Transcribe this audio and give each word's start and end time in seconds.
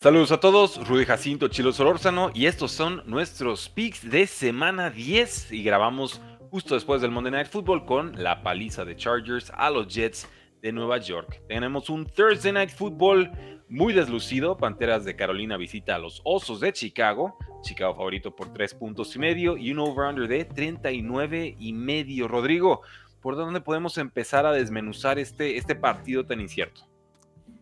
Saludos 0.00 0.30
a 0.30 0.38
todos, 0.38 0.86
Rudy 0.86 1.04
Jacinto, 1.04 1.48
Chilo 1.48 1.72
Solórzano 1.72 2.30
y 2.32 2.46
estos 2.46 2.70
son 2.70 3.02
nuestros 3.06 3.68
picks 3.68 4.08
de 4.08 4.28
semana 4.28 4.90
10 4.90 5.50
y 5.50 5.64
grabamos 5.64 6.20
justo 6.50 6.74
después 6.74 7.02
del 7.02 7.10
Monday 7.10 7.32
Night 7.32 7.48
Football 7.48 7.84
con 7.84 8.22
la 8.22 8.44
paliza 8.44 8.84
de 8.84 8.94
Chargers 8.94 9.50
a 9.56 9.70
los 9.70 9.92
Jets 9.92 10.28
de 10.62 10.70
Nueva 10.70 10.98
York. 10.98 11.42
Tenemos 11.48 11.90
un 11.90 12.06
Thursday 12.06 12.52
Night 12.52 12.70
Football 12.70 13.32
muy 13.68 13.92
deslucido, 13.92 14.56
Panteras 14.56 15.04
de 15.04 15.16
Carolina 15.16 15.56
visita 15.56 15.96
a 15.96 15.98
los 15.98 16.20
Osos 16.22 16.60
de 16.60 16.72
Chicago, 16.72 17.36
Chicago 17.62 17.96
favorito 17.96 18.36
por 18.36 18.52
3 18.52 18.74
puntos 18.74 19.16
y 19.16 19.18
medio 19.18 19.56
y 19.56 19.72
un 19.72 19.80
over-under 19.80 20.28
de 20.28 20.44
39 20.44 21.56
y 21.58 21.72
medio. 21.72 22.28
Rodrigo, 22.28 22.82
¿por 23.20 23.34
dónde 23.34 23.60
podemos 23.60 23.98
empezar 23.98 24.46
a 24.46 24.52
desmenuzar 24.52 25.18
este, 25.18 25.56
este 25.56 25.74
partido 25.74 26.24
tan 26.24 26.40
incierto? 26.40 26.87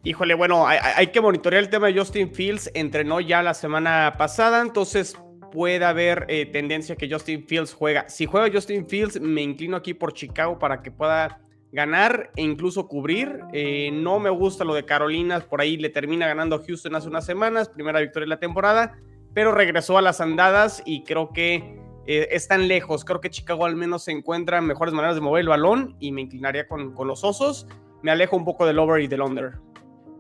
Híjole, 0.06 0.34
bueno, 0.34 0.68
hay, 0.68 1.08
que 1.08 1.20
monitorear 1.20 1.64
el 1.64 1.68
tema 1.68 1.88
de 1.88 1.98
Justin 1.98 2.32
Fields. 2.32 2.70
Entrenó 2.74 3.18
ya 3.18 3.42
la 3.42 3.54
semana 3.54 4.14
pasada, 4.16 4.62
entonces 4.62 5.18
puede 5.50 5.84
haber 5.84 6.26
eh, 6.28 6.46
tendencia 6.46 6.94
que 6.94 7.10
Justin 7.10 7.44
Fields 7.44 7.74
juega. 7.74 8.08
Si 8.08 8.24
juega 8.24 8.48
Justin 8.48 8.88
Fields, 8.88 9.20
me 9.20 9.42
inclino 9.42 9.76
aquí 9.76 9.94
por 9.94 10.12
Chicago 10.12 10.60
para 10.60 10.80
que 10.80 10.92
pueda 10.92 11.40
ganar 11.72 12.30
e 12.36 12.42
incluso 12.42 12.86
cubrir. 12.86 13.40
Eh, 13.52 13.90
no 13.92 14.20
me 14.20 14.30
gusta 14.30 14.62
lo 14.62 14.74
de 14.74 14.84
Carolina, 14.84 15.40
por 15.40 15.60
ahí 15.60 15.76
le 15.76 15.88
termina 15.88 16.28
ganando 16.28 16.62
Houston 16.64 16.94
hace 16.94 17.08
unas 17.08 17.26
semanas, 17.26 17.68
primera 17.68 17.98
victoria 17.98 18.26
de 18.26 18.30
la 18.30 18.38
temporada, 18.38 18.96
pero 19.34 19.50
regresó 19.50 19.98
a 19.98 20.02
las 20.02 20.20
andadas 20.20 20.84
y 20.86 21.02
creo 21.02 21.32
que 21.32 21.80
eh, 22.06 22.28
están 22.30 22.68
lejos. 22.68 23.04
Creo 23.04 23.20
que 23.20 23.30
Chicago 23.30 23.66
al 23.66 23.74
menos 23.74 24.04
se 24.04 24.12
encuentra 24.12 24.60
mejores 24.60 24.94
maneras 24.94 25.16
de 25.16 25.20
mover 25.20 25.40
el 25.40 25.48
balón 25.48 25.96
y 25.98 26.12
me 26.12 26.20
inclinaría 26.20 26.68
con, 26.68 26.94
con 26.94 27.08
los 27.08 27.24
osos. 27.24 27.66
Me 28.02 28.12
alejo 28.12 28.36
un 28.36 28.44
poco 28.44 28.66
del 28.66 28.78
over 28.78 29.02
y 29.02 29.08
del 29.08 29.22
under. 29.22 29.65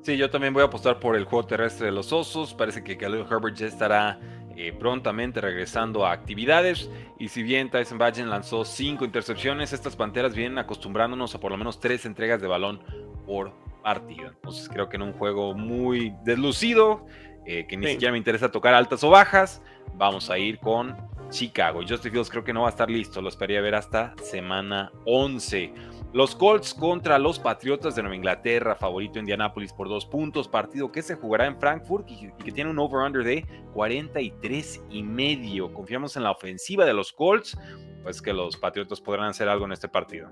Sí, 0.06 0.16
yo 0.16 0.30
también 0.30 0.54
voy 0.54 0.62
a 0.62 0.66
apostar 0.66 1.00
por 1.00 1.16
el 1.16 1.24
juego 1.24 1.48
terrestre 1.48 1.86
de 1.86 1.92
los 1.92 2.12
Osos. 2.12 2.54
Parece 2.54 2.84
que 2.84 2.96
Khalil 2.96 3.24
Herbert 3.28 3.56
ya 3.56 3.66
estará 3.66 4.20
eh, 4.56 4.72
prontamente 4.72 5.40
regresando 5.40 6.06
a 6.06 6.12
actividades. 6.12 6.88
Y 7.18 7.26
si 7.26 7.42
bien 7.42 7.72
Tyson 7.72 7.98
Bagent 7.98 8.28
lanzó 8.28 8.64
cinco 8.64 9.04
intercepciones, 9.04 9.72
estas 9.72 9.96
panteras 9.96 10.36
vienen 10.36 10.58
acostumbrándonos 10.58 11.34
a 11.34 11.40
por 11.40 11.50
lo 11.50 11.58
menos 11.58 11.80
tres 11.80 12.06
entregas 12.06 12.40
de 12.40 12.46
balón 12.46 12.80
por 13.26 13.52
partido. 13.82 14.28
Entonces 14.28 14.68
creo 14.68 14.88
que 14.88 14.94
en 14.94 15.02
un 15.02 15.12
juego 15.12 15.54
muy 15.54 16.14
deslucido, 16.22 17.04
eh, 17.44 17.66
que 17.66 17.76
ni 17.76 17.88
siquiera 17.88 18.12
me 18.12 18.18
interesa 18.18 18.52
tocar 18.52 18.74
altas 18.74 19.02
o 19.02 19.10
bajas, 19.10 19.60
vamos 19.94 20.30
a 20.30 20.38
ir 20.38 20.60
con 20.60 20.96
Chicago. 21.30 21.80
Justin 21.80 22.12
Fields 22.12 22.30
creo 22.30 22.44
que 22.44 22.52
no 22.52 22.60
va 22.60 22.68
a 22.68 22.70
estar 22.70 22.88
listo, 22.88 23.20
lo 23.20 23.28
esperaría 23.28 23.60
ver 23.60 23.74
hasta 23.74 24.14
semana 24.22 24.92
11. 25.04 25.74
Los 26.16 26.34
Colts 26.34 26.72
contra 26.72 27.18
los 27.18 27.38
Patriotas 27.38 27.94
de 27.94 28.00
Nueva 28.00 28.16
Inglaterra, 28.16 28.74
favorito 28.74 29.18
Indianapolis 29.18 29.74
por 29.74 29.86
dos 29.86 30.06
puntos, 30.06 30.48
partido 30.48 30.90
que 30.90 31.02
se 31.02 31.14
jugará 31.14 31.44
en 31.44 31.60
Frankfurt 31.60 32.08
y, 32.08 32.32
que 32.42 32.52
tiene 32.52 32.70
un 32.70 32.78
over-under 32.78 33.22
de 33.22 33.44
43 33.74 34.84
y 34.88 35.02
medio. 35.02 35.74
Confiamos 35.74 36.16
en 36.16 36.22
la 36.22 36.30
ofensiva 36.30 36.86
de 36.86 36.94
los 36.94 37.12
Colts, 37.12 37.58
pues 38.02 38.22
que 38.22 38.32
los 38.32 38.56
Patriotas 38.56 38.98
podrán 38.98 39.26
hacer 39.26 39.46
algo 39.46 39.66
en 39.66 39.72
este 39.72 39.90
partido. 39.90 40.30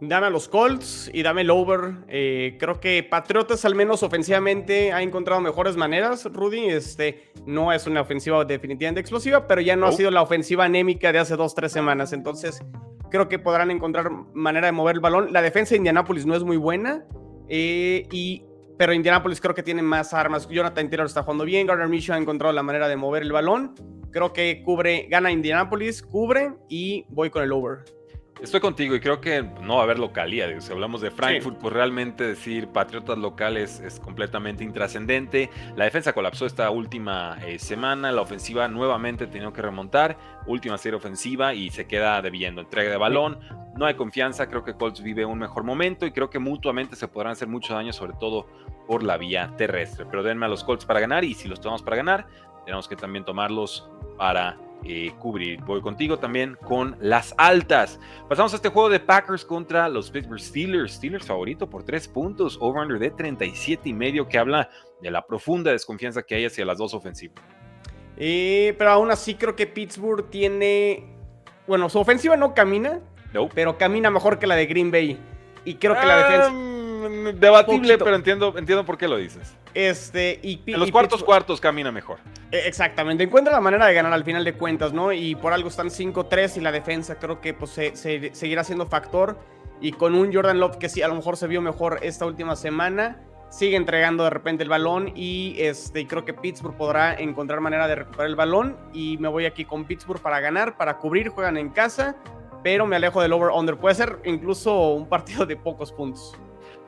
Dame 0.00 0.26
a 0.26 0.30
los 0.30 0.48
Colts 0.48 1.08
y 1.14 1.22
dame 1.22 1.42
el 1.42 1.50
over. 1.50 1.98
Eh, 2.08 2.56
creo 2.58 2.80
que 2.80 3.04
Patriotas, 3.04 3.64
al 3.64 3.76
menos 3.76 4.02
ofensivamente, 4.02 4.92
ha 4.92 5.02
encontrado 5.02 5.40
mejores 5.40 5.76
maneras. 5.76 6.24
Rudy, 6.24 6.66
este 6.66 7.30
no 7.46 7.72
es 7.72 7.86
una 7.86 8.00
ofensiva 8.00 8.44
definitivamente 8.44 9.00
explosiva, 9.00 9.46
pero 9.46 9.60
ya 9.60 9.76
no 9.76 9.86
ha 9.86 9.92
sido 9.92 10.10
la 10.10 10.22
ofensiva 10.22 10.64
anémica 10.64 11.12
de 11.12 11.20
hace 11.20 11.36
dos, 11.36 11.54
tres 11.54 11.70
semanas. 11.70 12.12
Entonces, 12.12 12.60
creo 13.12 13.28
que 13.28 13.38
podrán 13.38 13.70
encontrar 13.70 14.10
manera 14.32 14.66
de 14.66 14.72
mover 14.72 14.96
el 14.96 15.00
balón. 15.00 15.32
La 15.32 15.42
defensa 15.42 15.70
de 15.70 15.76
Indianapolis 15.76 16.26
no 16.26 16.34
es 16.34 16.42
muy 16.42 16.56
buena, 16.56 17.04
eh, 17.48 18.08
y, 18.10 18.44
pero 18.78 18.94
Indianapolis 18.94 19.40
creo 19.40 19.54
que 19.54 19.62
tiene 19.62 19.82
más 19.82 20.14
armas. 20.14 20.48
Jonathan 20.48 20.88
Taylor 20.88 21.06
está 21.06 21.22
jugando 21.22 21.44
bien, 21.44 21.66
Gardner 21.66 21.88
Minshew 21.88 22.14
ha 22.14 22.18
encontrado 22.18 22.52
la 22.52 22.62
manera 22.62 22.88
de 22.88 22.96
mover 22.96 23.22
el 23.22 23.30
balón. 23.30 23.74
Creo 24.10 24.32
que 24.32 24.62
cubre, 24.64 25.06
gana 25.10 25.30
Indianapolis, 25.30 26.02
cubre 26.02 26.54
y 26.68 27.04
voy 27.10 27.30
con 27.30 27.42
el 27.42 27.52
over. 27.52 27.84
Estoy 28.40 28.58
contigo 28.58 28.96
y 28.96 29.00
creo 29.00 29.20
que 29.20 29.42
no 29.42 29.74
va 29.76 29.80
a 29.80 29.84
haber 29.84 30.00
localía. 30.00 30.60
Si 30.60 30.72
hablamos 30.72 31.00
de 31.00 31.12
Frankfurt, 31.12 31.58
pues 31.58 31.72
realmente 31.72 32.24
decir 32.24 32.66
patriotas 32.68 33.16
locales 33.16 33.78
es 33.78 34.00
completamente 34.00 34.64
intrascendente. 34.64 35.48
La 35.76 35.84
defensa 35.84 36.12
colapsó 36.12 36.46
esta 36.46 36.68
última 36.70 37.38
eh, 37.46 37.60
semana. 37.60 38.10
La 38.10 38.20
ofensiva 38.20 38.66
nuevamente 38.66 39.28
tenido 39.28 39.52
que 39.52 39.62
remontar. 39.62 40.16
Última 40.46 40.76
serie 40.76 40.96
ofensiva 40.96 41.54
y 41.54 41.70
se 41.70 41.86
queda 41.86 42.20
debiendo. 42.20 42.60
Entrega 42.60 42.90
de 42.90 42.96
balón. 42.96 43.38
No 43.76 43.86
hay 43.86 43.94
confianza. 43.94 44.48
Creo 44.48 44.64
que 44.64 44.74
Colts 44.74 45.02
vive 45.02 45.24
un 45.24 45.38
mejor 45.38 45.62
momento 45.62 46.04
y 46.04 46.10
creo 46.10 46.28
que 46.28 46.40
mutuamente 46.40 46.96
se 46.96 47.06
podrán 47.06 47.32
hacer 47.32 47.46
mucho 47.46 47.74
daño, 47.74 47.92
sobre 47.92 48.14
todo 48.14 48.48
por 48.88 49.04
la 49.04 49.18
vía 49.18 49.52
terrestre. 49.56 50.04
Pero 50.10 50.24
denme 50.24 50.46
a 50.46 50.48
los 50.48 50.64
Colts 50.64 50.84
para 50.84 50.98
ganar 50.98 51.22
y 51.22 51.34
si 51.34 51.46
los 51.46 51.60
tomamos 51.60 51.82
para 51.82 51.96
ganar, 51.96 52.26
tenemos 52.64 52.88
que 52.88 52.96
también 52.96 53.24
tomarlos 53.24 53.88
para 54.16 54.58
eh, 54.84 55.12
cubrir. 55.18 55.60
Voy 55.62 55.80
contigo 55.80 56.18
también 56.18 56.56
con 56.66 56.96
las 57.00 57.34
altas. 57.38 58.00
Pasamos 58.28 58.52
a 58.52 58.56
este 58.56 58.68
juego 58.68 58.88
de 58.88 59.00
Packers 59.00 59.44
contra 59.44 59.88
los 59.88 60.10
Pittsburgh 60.10 60.40
Steelers. 60.40 60.94
Steelers 60.94 61.26
favorito 61.26 61.68
por 61.68 61.84
tres 61.84 62.08
puntos, 62.08 62.58
over-under 62.60 62.98
de 62.98 63.10
37 63.10 63.88
y 63.88 63.92
medio, 63.92 64.28
que 64.28 64.38
habla 64.38 64.68
de 65.00 65.10
la 65.10 65.24
profunda 65.24 65.70
desconfianza 65.70 66.22
que 66.22 66.34
hay 66.34 66.46
hacia 66.46 66.64
las 66.64 66.78
dos 66.78 66.94
ofensivas. 66.94 67.42
Eh, 68.16 68.74
pero 68.78 68.90
aún 68.90 69.10
así 69.10 69.34
creo 69.34 69.56
que 69.56 69.66
Pittsburgh 69.66 70.28
tiene. 70.30 71.04
Bueno, 71.66 71.88
su 71.88 71.98
ofensiva 71.98 72.36
no 72.36 72.54
camina, 72.54 73.00
pero 73.54 73.78
camina 73.78 74.10
mejor 74.10 74.38
que 74.38 74.46
la 74.46 74.56
de 74.56 74.66
Green 74.66 74.90
Bay. 74.90 75.18
Y 75.64 75.74
creo 75.74 75.98
que 75.98 76.06
la 76.06 76.16
defensa. 76.16 76.50
Mm, 76.50 77.38
debatible, 77.38 77.98
pero 77.98 78.14
entiendo, 78.14 78.54
entiendo 78.56 78.84
por 78.84 78.98
qué 78.98 79.08
lo 79.08 79.16
dices. 79.16 79.56
Este, 79.74 80.38
y, 80.42 80.60
en 80.66 80.80
los 80.80 80.90
cuartos 80.90 81.24
cuartos 81.24 81.60
camina 81.60 81.90
mejor. 81.90 82.18
E, 82.50 82.66
exactamente, 82.66 83.24
encuentra 83.24 83.52
la 83.52 83.60
manera 83.60 83.86
de 83.86 83.94
ganar 83.94 84.12
al 84.12 84.24
final 84.24 84.44
de 84.44 84.54
cuentas, 84.54 84.92
¿no? 84.92 85.12
Y 85.12 85.34
por 85.34 85.52
algo 85.52 85.68
están 85.68 85.88
5-3 85.88 86.58
y 86.58 86.60
la 86.60 86.72
defensa 86.72 87.18
creo 87.18 87.40
que 87.40 87.54
pues, 87.54 87.70
se, 87.72 87.94
seguirá 88.34 88.64
siendo 88.64 88.86
factor. 88.86 89.38
Y 89.80 89.92
con 89.92 90.14
un 90.14 90.32
Jordan 90.32 90.60
Love 90.60 90.76
que 90.76 90.88
sí, 90.88 91.02
a 91.02 91.08
lo 91.08 91.14
mejor 91.14 91.36
se 91.36 91.48
vio 91.48 91.60
mejor 91.60 91.98
esta 92.02 92.24
última 92.24 92.54
semana, 92.54 93.18
sigue 93.48 93.76
entregando 93.76 94.24
de 94.24 94.30
repente 94.30 94.62
el 94.62 94.68
balón 94.68 95.12
y 95.14 95.56
este, 95.58 96.06
creo 96.06 96.24
que 96.24 96.32
Pittsburgh 96.32 96.76
podrá 96.76 97.14
encontrar 97.14 97.60
manera 97.60 97.88
de 97.88 97.96
recuperar 97.96 98.26
el 98.28 98.36
balón. 98.36 98.76
Y 98.92 99.18
me 99.18 99.28
voy 99.28 99.44
aquí 99.46 99.64
con 99.64 99.84
Pittsburgh 99.84 100.20
para 100.20 100.40
ganar, 100.40 100.76
para 100.76 100.98
cubrir, 100.98 101.30
juegan 101.30 101.56
en 101.56 101.70
casa, 101.70 102.16
pero 102.62 102.86
me 102.86 102.96
alejo 102.96 103.20
del 103.20 103.32
over-under. 103.32 103.76
Puede 103.76 103.94
ser 103.94 104.20
incluso 104.24 104.90
un 104.90 105.08
partido 105.08 105.46
de 105.46 105.56
pocos 105.56 105.90
puntos. 105.90 106.36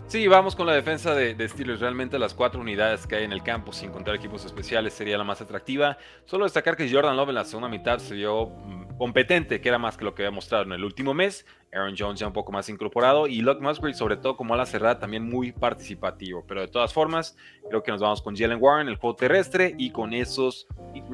Sí, 0.06 0.28
vamos 0.28 0.54
con 0.54 0.66
la 0.66 0.75
defensa 0.75 1.15
de, 1.15 1.48
Steelers. 1.48 1.81
Realmente 1.81 2.19
las 2.19 2.34
cuatro 2.34 2.60
unidades 2.60 3.06
que 3.06 3.16
hay 3.16 3.25
en 3.25 3.32
el 3.32 3.42
campo, 3.42 3.72
sin 3.72 3.91
contar 3.91 4.15
equipos 4.15 4.44
especiales, 4.44 4.92
sería 4.92 5.16
la 5.16 5.25
más 5.25 5.41
atractiva. 5.41 5.97
Solo 6.26 6.44
destacar 6.44 6.76
que 6.76 6.88
Jordan 6.92 7.16
Love 7.16 7.31
en 7.31 7.34
la 7.34 7.44
segunda 7.44 7.69
mitad 7.69 7.98
se 7.98 8.15
vio 8.15 8.47
mm, 8.47 8.98
competente, 8.98 9.60
que 9.60 9.69
era 9.69 9.78
más 9.78 9.97
que 9.97 10.04
lo 10.04 10.15
que 10.15 10.22
había 10.22 10.31
mostrado 10.31 10.65
en 10.65 10.72
el 10.72 10.84
último 10.84 11.15
mes. 11.15 11.47
Aaron 11.72 11.94
Jones 11.98 12.20
ya 12.20 12.26
un 12.26 12.32
poco 12.32 12.53
más 12.53 12.69
incorporado 12.69 13.26
y 13.26 13.41
Luke 13.41 13.60
Musgrave, 13.62 13.94
sobre 13.94 14.16
todo 14.19 14.37
como 14.37 14.54
a 14.54 14.56
la 14.59 14.66
cerrada, 14.66 14.98
también 14.98 15.28
muy 15.28 15.53
participativo. 15.53 16.44
Pero 16.47 16.60
de 16.60 16.69
todas 16.69 16.92
formas, 16.92 17.36
creo 17.69 17.82
que 17.82 17.91
nos 17.91 18.00
vamos 18.00 18.22
con 18.22 18.36
Jalen 18.36 18.59
Warren, 18.60 18.88
el 18.88 18.97
juego 18.97 19.16
terrestre, 19.16 19.75
y 19.78 19.91
con 19.91 20.12
esos 20.12 20.69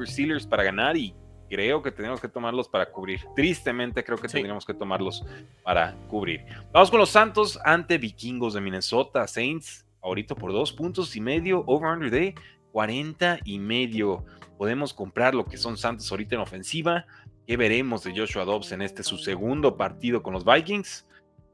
Steelers 0.05 0.45
para 0.45 0.63
ganar 0.63 0.97
y 0.97 1.15
creo 1.51 1.81
que 1.81 1.91
tenemos 1.91 2.21
que 2.21 2.29
tomarlos 2.29 2.69
para 2.69 2.89
cubrir. 2.89 3.19
Tristemente 3.35 4.05
creo 4.05 4.17
que 4.17 4.29
tendríamos 4.29 4.65
que 4.65 4.73
tomarlos 4.73 5.25
para 5.63 5.93
cubrir. 6.07 6.45
Vamos 6.71 6.89
con 6.89 7.01
los 7.01 7.09
Santos 7.09 7.59
ante 7.65 7.97
Vikingos 7.97 8.53
de 8.53 8.61
Minnesota. 8.61 9.27
Saints, 9.27 9.85
ahorita 10.01 10.33
por 10.33 10.53
dos 10.53 10.71
puntos 10.71 11.13
y 11.17 11.19
medio, 11.19 11.65
over-under 11.67 12.09
de 12.09 12.35
40 12.71 13.39
y 13.43 13.59
medio. 13.59 14.23
Podemos 14.57 14.93
comprar 14.93 15.35
lo 15.35 15.45
que 15.45 15.57
son 15.57 15.77
Santos 15.77 16.09
ahorita 16.09 16.35
en 16.35 16.41
ofensiva. 16.41 17.05
¿Qué 17.45 17.57
veremos 17.57 18.05
de 18.05 18.17
Joshua 18.17 18.45
Dobbs 18.45 18.71
en 18.71 18.81
este 18.81 19.03
su 19.03 19.17
segundo 19.17 19.75
partido 19.75 20.23
con 20.23 20.33
los 20.33 20.45
Vikings? 20.45 21.05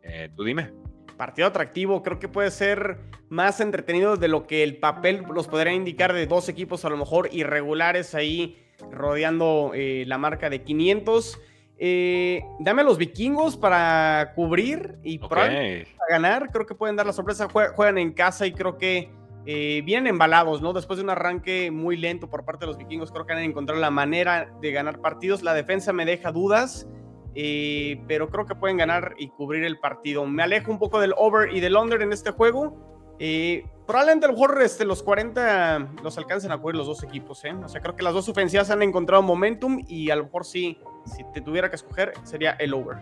Eh, 0.03 0.29
tú 0.35 0.43
dime. 0.43 0.73
Partido 1.17 1.47
atractivo, 1.47 2.03
creo 2.03 2.19
que 2.19 2.27
puede 2.27 2.51
ser 2.51 2.99
más 3.29 3.59
entretenido 3.61 4.15
de 4.15 4.27
lo 4.27 4.45
que 4.45 4.61
el 4.61 4.77
papel 4.77 5.23
los 5.33 5.47
podría 5.47 5.73
indicar 5.73 6.13
de 6.13 6.27
dos 6.27 6.49
equipos 6.49 6.85
a 6.85 6.89
lo 6.89 6.97
mejor 6.97 7.29
irregulares 7.31 8.13
ahí 8.13 8.63
rodeando 8.91 9.71
eh, 9.73 10.05
la 10.07 10.17
marca 10.17 10.49
de 10.49 10.63
500. 10.63 11.39
Eh, 11.79 12.41
dame 12.59 12.81
a 12.81 12.85
los 12.85 12.97
vikingos 12.97 13.55
para 13.55 14.33
cubrir 14.35 14.97
y 15.03 15.19
para 15.19 15.49
ganar. 16.09 16.49
Creo 16.51 16.65
que 16.65 16.75
pueden 16.75 16.95
dar 16.95 17.05
la 17.05 17.13
sorpresa. 17.13 17.47
Juegan 17.49 17.97
en 17.97 18.13
casa 18.13 18.47
y 18.47 18.53
creo 18.53 18.77
que 18.77 19.11
eh, 19.49 19.81
vienen 19.85 20.07
embalados, 20.07 20.61
¿no? 20.61 20.73
Después 20.73 20.97
de 20.97 21.03
un 21.05 21.09
arranque 21.09 21.71
muy 21.71 21.95
lento 21.95 22.29
por 22.29 22.43
parte 22.43 22.65
de 22.65 22.67
los 22.67 22.77
vikingos, 22.77 23.13
creo 23.13 23.25
que 23.25 23.31
han 23.31 23.39
encontrado 23.39 23.79
la 23.79 23.89
manera 23.89 24.51
de 24.61 24.71
ganar 24.73 24.99
partidos. 24.99 25.41
La 25.41 25.53
defensa 25.53 25.93
me 25.93 26.03
deja 26.03 26.33
dudas, 26.33 26.85
eh, 27.33 28.03
pero 28.09 28.29
creo 28.29 28.45
que 28.45 28.55
pueden 28.55 28.75
ganar 28.75 29.15
y 29.17 29.29
cubrir 29.29 29.63
el 29.63 29.79
partido. 29.79 30.25
Me 30.25 30.43
alejo 30.43 30.69
un 30.69 30.79
poco 30.79 30.99
del 30.99 31.13
over 31.15 31.55
y 31.55 31.61
del 31.61 31.77
under 31.77 32.01
en 32.01 32.11
este 32.11 32.31
juego. 32.31 32.96
Eh, 33.19 33.65
probablemente 33.85 34.25
a 34.25 34.29
lo 34.29 34.33
mejor 34.33 34.61
este, 34.61 34.85
los 34.85 35.01
40 35.01 35.93
los 36.03 36.17
alcancen 36.17 36.51
a 36.51 36.57
cubrir 36.57 36.75
los 36.75 36.87
dos 36.87 37.03
equipos, 37.03 37.43
¿eh? 37.45 37.53
O 37.63 37.67
sea, 37.67 37.81
creo 37.81 37.95
que 37.95 38.03
las 38.03 38.13
dos 38.13 38.29
ofensivas 38.29 38.69
han 38.69 38.81
encontrado 38.83 39.23
momentum 39.23 39.83
y 39.87 40.09
a 40.09 40.15
lo 40.15 40.25
mejor 40.25 40.45
sí, 40.45 40.79
si 41.05 41.23
te 41.33 41.41
tuviera 41.41 41.69
que 41.69 41.77
escoger, 41.77 42.13
sería 42.23 42.51
el 42.59 42.73
over. 42.73 42.97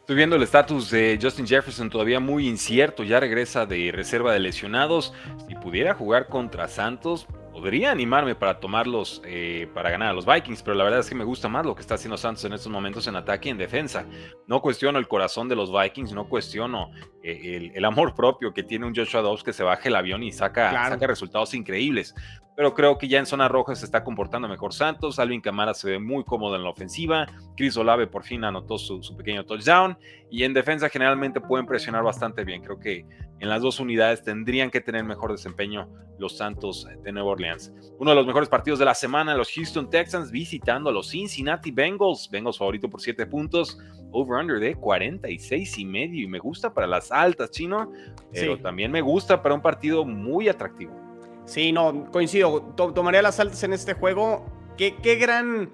Estoy 0.00 0.16
viendo 0.16 0.34
el 0.34 0.42
estatus 0.42 0.90
de 0.90 1.16
Justin 1.22 1.46
Jefferson 1.46 1.88
todavía 1.88 2.18
muy 2.18 2.48
incierto, 2.48 3.04
ya 3.04 3.20
regresa 3.20 3.66
de 3.66 3.92
reserva 3.92 4.32
de 4.32 4.40
lesionados. 4.40 5.14
Si 5.46 5.54
pudiera 5.54 5.94
jugar 5.94 6.26
contra 6.26 6.66
Santos, 6.66 7.28
podría 7.62 7.92
animarme 7.92 8.34
para 8.34 8.58
tomarlos 8.58 9.22
eh, 9.24 9.68
para 9.72 9.88
ganar 9.88 10.08
a 10.08 10.12
los 10.12 10.26
Vikings, 10.26 10.64
pero 10.64 10.74
la 10.74 10.82
verdad 10.82 10.98
es 10.98 11.08
que 11.08 11.14
me 11.14 11.22
gusta 11.22 11.46
más 11.46 11.64
lo 11.64 11.76
que 11.76 11.80
está 11.80 11.94
haciendo 11.94 12.16
Santos 12.16 12.44
en 12.44 12.54
estos 12.54 12.72
momentos 12.72 13.06
en 13.06 13.14
ataque 13.14 13.50
y 13.50 13.52
en 13.52 13.58
defensa. 13.58 14.04
No 14.48 14.60
cuestiono 14.60 14.98
el 14.98 15.06
corazón 15.06 15.48
de 15.48 15.54
los 15.54 15.72
Vikings, 15.72 16.12
no 16.12 16.28
cuestiono 16.28 16.90
eh, 17.22 17.70
el, 17.72 17.84
amor 17.84 18.14
propio 18.16 18.52
que 18.52 18.64
tiene 18.64 18.84
un 18.84 18.92
Joshua 18.92 19.20
Dobbs 19.20 19.44
que 19.44 19.52
se 19.52 19.62
baje 19.62 19.90
el 19.90 19.94
avión 19.94 20.24
y 20.24 20.32
saca, 20.32 20.72
saca 20.88 21.06
resultados 21.06 21.54
increíbles 21.54 22.16
pero 22.54 22.74
creo 22.74 22.98
que 22.98 23.08
ya 23.08 23.18
en 23.18 23.26
zona 23.26 23.48
roja 23.48 23.74
se 23.74 23.84
está 23.84 24.04
comportando 24.04 24.46
mejor 24.46 24.74
Santos. 24.74 25.18
Alvin 25.18 25.40
Camara 25.40 25.72
se 25.72 25.90
ve 25.90 25.98
muy 25.98 26.22
cómodo 26.24 26.56
en 26.56 26.62
la 26.62 26.70
ofensiva. 26.70 27.26
Chris 27.56 27.76
Olave 27.76 28.06
por 28.06 28.24
fin 28.24 28.44
anotó 28.44 28.78
su, 28.78 29.00
pequeño 29.16 29.44
touchdown. 29.44 29.96
Y 30.30 30.44
en 30.44 30.52
defensa 30.52 30.88
generalmente 30.88 31.40
pueden 31.40 31.66
presionar 31.66 32.02
bastante 32.02 32.44
bien. 32.44 32.62
Creo 32.62 32.78
que 32.78 33.06
en 33.40 33.48
las 33.48 33.62
dos 33.62 33.80
unidades 33.80 34.22
tendrían 34.22 34.70
que 34.70 34.80
tener 34.80 35.02
mejor 35.04 35.32
desempeño 35.32 35.88
los 36.18 36.36
Santos 36.36 36.86
de 37.02 37.10
Nueva 37.10 37.30
Orleans. 37.30 37.72
Uno 37.98 38.10
de 38.10 38.16
los 38.16 38.26
mejores 38.26 38.48
partidos 38.48 38.78
de 38.78 38.84
la 38.84 38.94
semana, 38.94 39.34
los 39.34 39.50
Houston 39.50 39.88
Texans 39.88 40.30
visitando 40.30 40.90
a 40.90 40.92
los 40.92 41.10
Cincinnati 41.10 41.70
Bengals. 41.70 42.28
Bengals 42.30 42.58
favorito 42.58 42.88
por 42.88 43.00
7 43.00 43.26
puntos. 43.26 43.78
Over-under 44.10 44.60
de 44.60 44.74
46 44.74 45.78
y 45.78 45.84
medio. 45.86 46.22
Y 46.22 46.28
me 46.28 46.38
gusta 46.38 46.72
para 46.72 46.86
las 46.86 47.10
altas, 47.10 47.50
chino. 47.50 47.90
Pero 48.30 48.58
también 48.58 48.92
me 48.92 49.00
gusta 49.00 49.42
para 49.42 49.54
un 49.54 49.62
partido 49.62 50.04
muy 50.04 50.50
atractivo. 50.50 51.01
Sí, 51.44 51.72
no, 51.72 52.10
coincido. 52.10 52.62
tomaría 52.76 53.22
las 53.22 53.40
altas 53.40 53.62
en 53.64 53.72
este 53.72 53.94
juego. 53.94 54.44
Qué, 54.76 54.96
qué 55.02 55.16
gran 55.16 55.70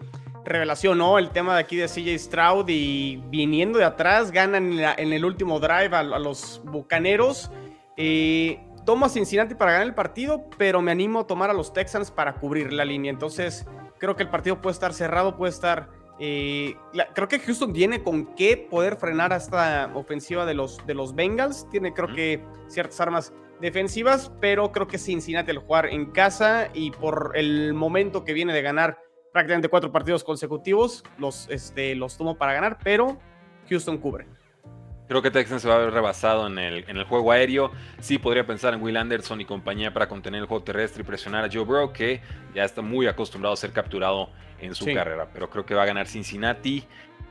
revelación, 0.49 0.99
¿no? 0.99 1.19
El 1.19 1.31
tema 1.31 1.55
de 1.55 1.61
aquí 1.61 1.77
de 1.77 1.87
CJ 1.87 2.19
Stroud 2.19 2.69
y 2.69 3.23
viniendo 3.29 3.79
de 3.79 3.85
atrás, 3.85 4.33
ganan 4.33 4.79
en, 4.79 5.13
el 5.13 5.25
último 5.25 5.61
drive 5.61 5.95
a, 5.95 6.03
los 6.03 6.61
bucaneros. 6.65 7.51
Eh, 7.97 8.61
tomo 8.85 9.07
a 9.07 9.09
Cincinnati 9.09 9.55
para 9.55 9.73
ganar 9.73 9.87
el 9.87 9.95
partido, 9.95 10.47
pero 10.57 10.81
me 10.81 10.91
animo 10.91 11.21
a 11.21 11.27
tomar 11.27 11.51
a 11.51 11.53
los 11.53 11.73
Texans 11.73 12.11
para 12.11 12.35
cubrir 12.35 12.73
la 12.73 12.85
línea. 12.85 13.11
Entonces, 13.11 13.67
creo 13.99 14.17
que 14.17 14.23
el 14.23 14.31
partido 14.31 14.61
puede 14.61 14.73
estar 14.73 14.93
cerrado, 14.93 15.37
puede 15.37 15.51
estar. 15.51 15.91
Eh, 16.21 16.75
creo 17.15 17.29
que 17.29 17.39
Houston 17.39 17.73
tiene 17.73 18.03
con 18.03 18.35
qué 18.35 18.57
poder 18.57 18.97
frenar 18.97 19.33
a 19.33 19.37
esta 19.37 19.93
ofensiva 19.95 20.47
de 20.47 20.55
los, 20.55 20.85
de 20.87 20.95
los 20.95 21.15
Bengals. 21.15 21.69
Tiene, 21.71 21.93
creo 21.93 22.13
que, 22.13 22.45
ciertas 22.69 23.01
armas 23.01 23.33
defensivas, 23.61 24.31
pero 24.41 24.73
creo 24.73 24.87
que 24.87 24.99
Cincinnati 24.99 25.51
al 25.51 25.59
jugar 25.59 25.87
en 25.87 26.07
casa 26.07 26.69
y 26.75 26.91
por 26.91 27.33
el 27.35 27.75
momento 27.75 28.25
que 28.25 28.33
viene 28.33 28.53
de 28.53 28.63
ganar 28.63 28.99
prácticamente 29.33 29.69
cuatro 29.69 29.93
partidos 29.93 30.25
consecutivos, 30.25 31.05
los, 31.19 31.49
este, 31.51 31.95
los 31.95 32.17
tomo 32.17 32.37
para 32.37 32.53
ganar, 32.53 32.79
pero 32.83 33.19
Houston 33.69 33.99
cubre. 33.99 34.27
Creo 35.09 35.23
que 35.23 35.31
Texans 35.31 35.63
se 35.63 35.69
va 35.69 35.77
a 35.77 35.79
ver 35.79 35.91
rebasado 35.91 36.47
en 36.47 36.59
el, 36.59 36.85
en 36.87 36.99
el 36.99 37.05
juego 37.05 37.33
aéreo. 37.33 37.71
Sí 37.99 38.19
podría 38.19 38.47
pensar 38.47 38.75
en 38.75 38.83
Will 38.83 38.97
Anderson 38.97 39.41
y 39.41 39.47
compañía 39.47 39.93
para 39.93 40.07
contener 40.07 40.43
el 40.43 40.47
juego 40.47 40.63
terrestre 40.63 41.03
y 41.03 41.07
presionar 41.07 41.47
a 41.47 41.49
Joe 41.51 41.65
Burrow, 41.65 41.93
que 41.93 42.21
ya 42.55 42.65
está 42.65 42.83
muy 42.83 43.07
acostumbrado 43.07 43.55
a 43.55 43.57
ser 43.57 43.73
capturado 43.73 44.29
en 44.61 44.75
su 44.75 44.85
carrera. 44.85 45.31
Pero 45.33 45.49
creo 45.49 45.65
que 45.65 45.75
va 45.75 45.85
a 45.85 45.87
ganar 45.87 46.07
Cincinnati. 46.07 46.85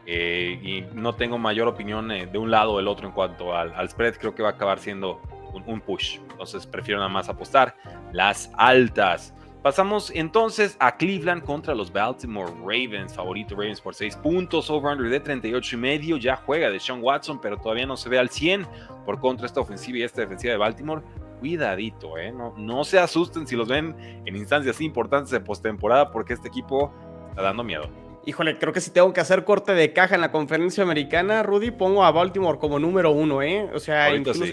Eh, 0.07 0.59
y 0.63 0.95
no 0.95 1.13
tengo 1.15 1.37
mayor 1.37 1.67
opinión 1.67 2.09
eh, 2.11 2.25
de 2.25 2.37
un 2.37 2.49
lado 2.49 2.71
o 2.71 2.77
del 2.77 2.87
otro 2.87 3.07
en 3.09 3.13
cuanto 3.13 3.55
al, 3.55 3.73
al 3.75 3.89
spread. 3.89 4.15
Creo 4.15 4.33
que 4.33 4.41
va 4.41 4.49
a 4.49 4.51
acabar 4.53 4.79
siendo 4.79 5.21
un, 5.53 5.81
push. 5.81 6.19
Entonces 6.31 6.65
prefiero 6.65 6.99
nada 6.99 7.09
más 7.09 7.29
apostar 7.29 7.75
las 8.11 8.51
altas. 8.57 9.33
Pasamos 9.61 10.11
entonces 10.13 10.77
a 10.79 10.95
Cleveland 10.95 11.43
contra 11.43 11.75
los 11.75 11.91
Baltimore 11.91 12.51
Ravens. 12.61 13.13
Favorito 13.13 13.55
Ravens 13.55 13.81
por 13.81 13.95
6 13.95 14.15
puntos. 14.17 14.69
Over-under 14.69 15.09
de 15.09 15.19
38 15.19 15.75
y 15.75 15.79
medio. 15.79 16.17
Ya 16.17 16.37
juega 16.37 16.69
de 16.69 16.79
Sean 16.79 17.03
Watson, 17.03 17.41
pero 17.41 17.57
todavía 17.57 17.85
no 17.85 17.97
se 17.97 18.07
ve 18.07 18.17
al 18.17 18.29
100. 18.29 18.65
Por 19.05 19.19
contra 19.19 19.45
esta 19.45 19.59
ofensiva 19.59 19.97
y 19.97 20.03
esta 20.03 20.21
defensiva 20.21 20.51
de 20.51 20.57
Baltimore. 20.57 21.01
Cuidadito, 21.39 22.17
¿eh? 22.17 22.31
No, 22.31 22.53
no 22.57 22.83
se 22.83 22.97
asusten 22.97 23.45
si 23.45 23.55
los 23.55 23.67
ven 23.67 23.95
en 24.25 24.35
instancias 24.35 24.79
importantes 24.81 25.31
de 25.31 25.39
postemporada 25.39 26.11
porque 26.11 26.33
este 26.33 26.47
equipo 26.47 26.93
está 27.29 27.41
dando 27.41 27.63
miedo. 27.63 27.89
Híjole, 28.27 28.57
creo 28.57 28.73
que 28.73 28.81
si 28.81 28.91
tengo 28.91 29.13
que 29.13 29.21
hacer 29.21 29.45
corte 29.45 29.73
de 29.73 29.93
caja 29.93 30.15
en 30.15 30.19
la 30.19 30.31
conferencia 30.31 30.83
americana, 30.83 31.43
Rudy, 31.43 31.71
pongo 31.71 32.03
a 32.03 32.11
Baltimore 32.11 32.59
como 32.59 32.77
número 32.77 33.11
uno, 33.11 33.41
¿eh? 33.41 33.69
O 33.73 33.79
sea, 33.79 34.13
incluso, 34.13 34.43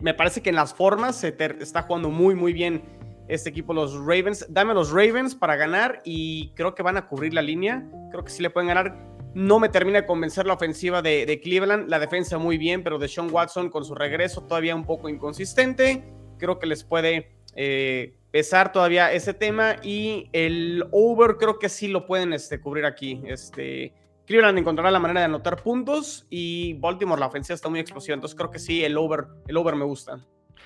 me 0.00 0.14
parece 0.14 0.40
que 0.42 0.50
en 0.50 0.56
las 0.56 0.72
formas 0.72 1.16
se 1.16 1.34
está 1.60 1.82
jugando 1.82 2.10
muy, 2.10 2.34
muy 2.34 2.52
bien 2.52 2.82
este 3.30 3.50
equipo, 3.50 3.72
los 3.72 3.94
Ravens. 3.94 4.46
Dame 4.48 4.74
los 4.74 4.90
Ravens 4.90 5.34
para 5.34 5.56
ganar 5.56 6.02
y 6.04 6.52
creo 6.54 6.74
que 6.74 6.82
van 6.82 6.96
a 6.96 7.06
cubrir 7.06 7.32
la 7.32 7.42
línea. 7.42 7.88
Creo 8.10 8.24
que 8.24 8.30
sí 8.30 8.42
le 8.42 8.50
pueden 8.50 8.68
ganar. 8.68 8.96
No 9.34 9.60
me 9.60 9.68
termina 9.68 10.00
de 10.00 10.06
convencer 10.06 10.46
la 10.46 10.54
ofensiva 10.54 11.00
de, 11.00 11.40
Cleveland. 11.42 11.88
La 11.88 11.98
defensa 11.98 12.38
muy 12.38 12.58
bien, 12.58 12.82
pero 12.82 12.98
de 12.98 13.08
Sean 13.08 13.32
Watson 13.32 13.70
con 13.70 13.84
su 13.84 13.94
regreso 13.94 14.42
todavía 14.42 14.74
un 14.74 14.84
poco 14.84 15.08
inconsistente. 15.08 16.02
Creo 16.38 16.58
que 16.58 16.66
les 16.66 16.82
puede 16.82 17.30
eh, 17.54 18.14
pesar 18.32 18.72
todavía 18.72 19.12
ese 19.12 19.32
tema. 19.32 19.76
Y 19.82 20.28
el 20.32 20.84
over 20.90 21.36
creo 21.36 21.58
que 21.58 21.68
sí 21.68 21.86
lo 21.86 22.06
pueden 22.06 22.32
este, 22.32 22.60
cubrir 22.60 22.84
aquí. 22.84 23.22
Este, 23.26 23.92
Cleveland 24.30 24.60
encontrará 24.60 24.92
la 24.92 25.00
manera 25.00 25.22
de 25.22 25.26
anotar 25.26 25.60
puntos 25.60 26.24
y 26.30 26.74
Baltimore 26.74 27.18
la 27.18 27.26
ofensiva 27.26 27.56
está 27.56 27.68
muy 27.68 27.80
explosiva, 27.80 28.14
entonces 28.14 28.38
creo 28.38 28.48
que 28.48 28.60
sí, 28.60 28.84
el 28.84 28.96
over, 28.96 29.24
el 29.48 29.56
over 29.56 29.74
me 29.74 29.84
gusta. 29.84 30.20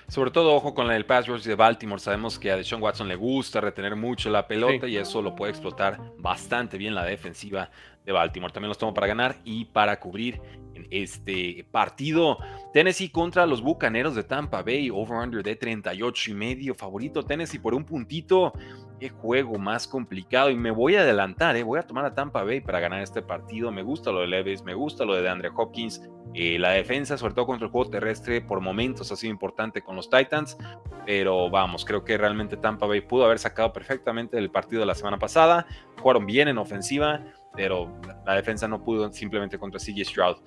Sobre 0.07 0.29
todo, 0.29 0.53
ojo 0.53 0.75
con 0.75 0.91
el 0.91 1.03
pass 1.07 1.25
rush 1.25 1.41
de 1.45 1.55
Baltimore. 1.55 1.99
Sabemos 1.99 2.37
que 2.37 2.51
a 2.51 2.57
Deshaun 2.57 2.79
Watson 2.79 3.07
le 3.07 3.15
gusta 3.15 3.61
retener 3.61 3.95
mucho 3.95 4.29
la 4.29 4.47
pelota 4.47 4.87
y 4.87 4.97
eso 4.97 5.19
lo 5.19 5.33
puede 5.33 5.49
explotar 5.49 5.99
bastante 6.19 6.77
bien 6.77 6.93
la 6.93 7.05
defensiva 7.05 7.71
de 8.05 8.11
Baltimore. 8.11 8.53
También 8.53 8.69
los 8.69 8.77
tomo 8.77 8.93
para 8.93 9.07
ganar 9.07 9.37
y 9.43 9.65
para 9.65 9.99
cubrir 9.99 10.39
en 10.75 10.85
este 10.91 11.65
partido. 11.71 12.37
Tennessee 12.71 13.09
contra 13.09 13.47
los 13.47 13.63
Bucaneros 13.63 14.13
de 14.13 14.23
Tampa 14.23 14.61
Bay, 14.61 14.91
over-under 14.91 15.41
de 15.41 15.55
38 15.55 16.29
y 16.29 16.33
medio. 16.35 16.75
Favorito 16.75 17.23
Tennessee 17.23 17.57
por 17.57 17.73
un 17.73 17.83
puntito 17.83 18.53
qué 18.99 19.09
juego 19.09 19.57
más 19.57 19.87
complicado. 19.87 20.49
Y 20.49 20.55
me 20.55 20.71
voy 20.71 20.95
a 20.95 21.01
adelantar, 21.01 21.55
¿eh? 21.55 21.63
voy 21.63 21.79
a 21.79 21.83
tomar 21.83 22.05
a 22.05 22.13
Tampa 22.13 22.43
Bay 22.43 22.61
para 22.61 22.79
ganar 22.79 23.01
este 23.01 23.21
partido. 23.21 23.71
Me 23.71 23.83
gusta 23.83 24.11
lo 24.11 24.21
de 24.21 24.27
Levis, 24.27 24.63
me 24.63 24.73
gusta 24.73 25.05
lo 25.05 25.13
de 25.15 25.27
Andre 25.27 25.51
Hopkins. 25.55 26.01
Eh, 26.33 26.59
la 26.59 26.71
defensa, 26.71 27.17
sobre 27.17 27.33
todo 27.33 27.45
contra 27.45 27.65
el 27.65 27.71
juego 27.71 27.89
terrestre, 27.89 28.41
por 28.41 28.59
momentos 28.59 29.11
ha 29.11 29.15
sido 29.15 29.31
importante 29.31 29.81
con 29.81 29.95
los 29.95 30.09
Titans. 30.09 30.57
Pero 31.05 31.49
vamos, 31.49 31.85
creo 31.85 32.03
que 32.03 32.17
realmente 32.17 32.57
Tampa 32.57 32.85
Bay 32.85 33.01
pudo 33.01 33.25
haber 33.25 33.39
sacado 33.39 33.71
perfectamente 33.71 34.37
el 34.37 34.49
partido 34.51 34.81
de 34.81 34.87
la 34.87 34.95
semana 34.95 35.17
pasada. 35.17 35.65
Jugaron 36.01 36.25
bien 36.25 36.47
en 36.47 36.57
ofensiva, 36.57 37.23
pero 37.55 37.91
la 38.25 38.35
defensa 38.35 38.67
no 38.67 38.83
pudo 38.83 39.11
simplemente 39.11 39.57
contra 39.57 39.79
CJ 39.79 40.05
Stroud. 40.05 40.37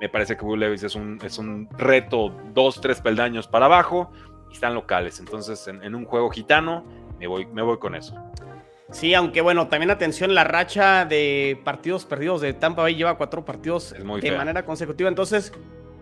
Me 0.00 0.08
parece 0.08 0.36
que 0.36 0.44
Will 0.44 0.60
Levis 0.60 0.82
es 0.82 0.94
un, 0.94 1.18
es 1.22 1.38
un 1.38 1.68
reto 1.76 2.34
dos, 2.54 2.80
tres 2.80 3.02
peldaños 3.02 3.46
para 3.46 3.66
abajo 3.66 4.10
y 4.50 4.54
están 4.54 4.74
locales. 4.74 5.20
Entonces, 5.20 5.68
en 5.68 5.94
un 5.94 6.06
juego 6.06 6.30
gitano, 6.30 6.84
me 7.20 7.26
voy, 7.26 7.46
me 7.46 7.62
voy 7.62 7.78
con 7.78 7.94
eso. 7.94 8.14
Sí, 8.90 9.14
aunque 9.14 9.40
bueno, 9.40 9.68
también 9.68 9.90
atención, 9.90 10.34
la 10.34 10.42
racha 10.42 11.04
de 11.04 11.60
partidos 11.64 12.06
perdidos 12.06 12.40
de 12.40 12.54
Tampa 12.54 12.82
Bay 12.82 12.96
lleva 12.96 13.16
cuatro 13.16 13.44
partidos 13.44 13.92
de 13.92 14.36
manera 14.36 14.64
consecutiva. 14.64 15.08
Entonces, 15.08 15.52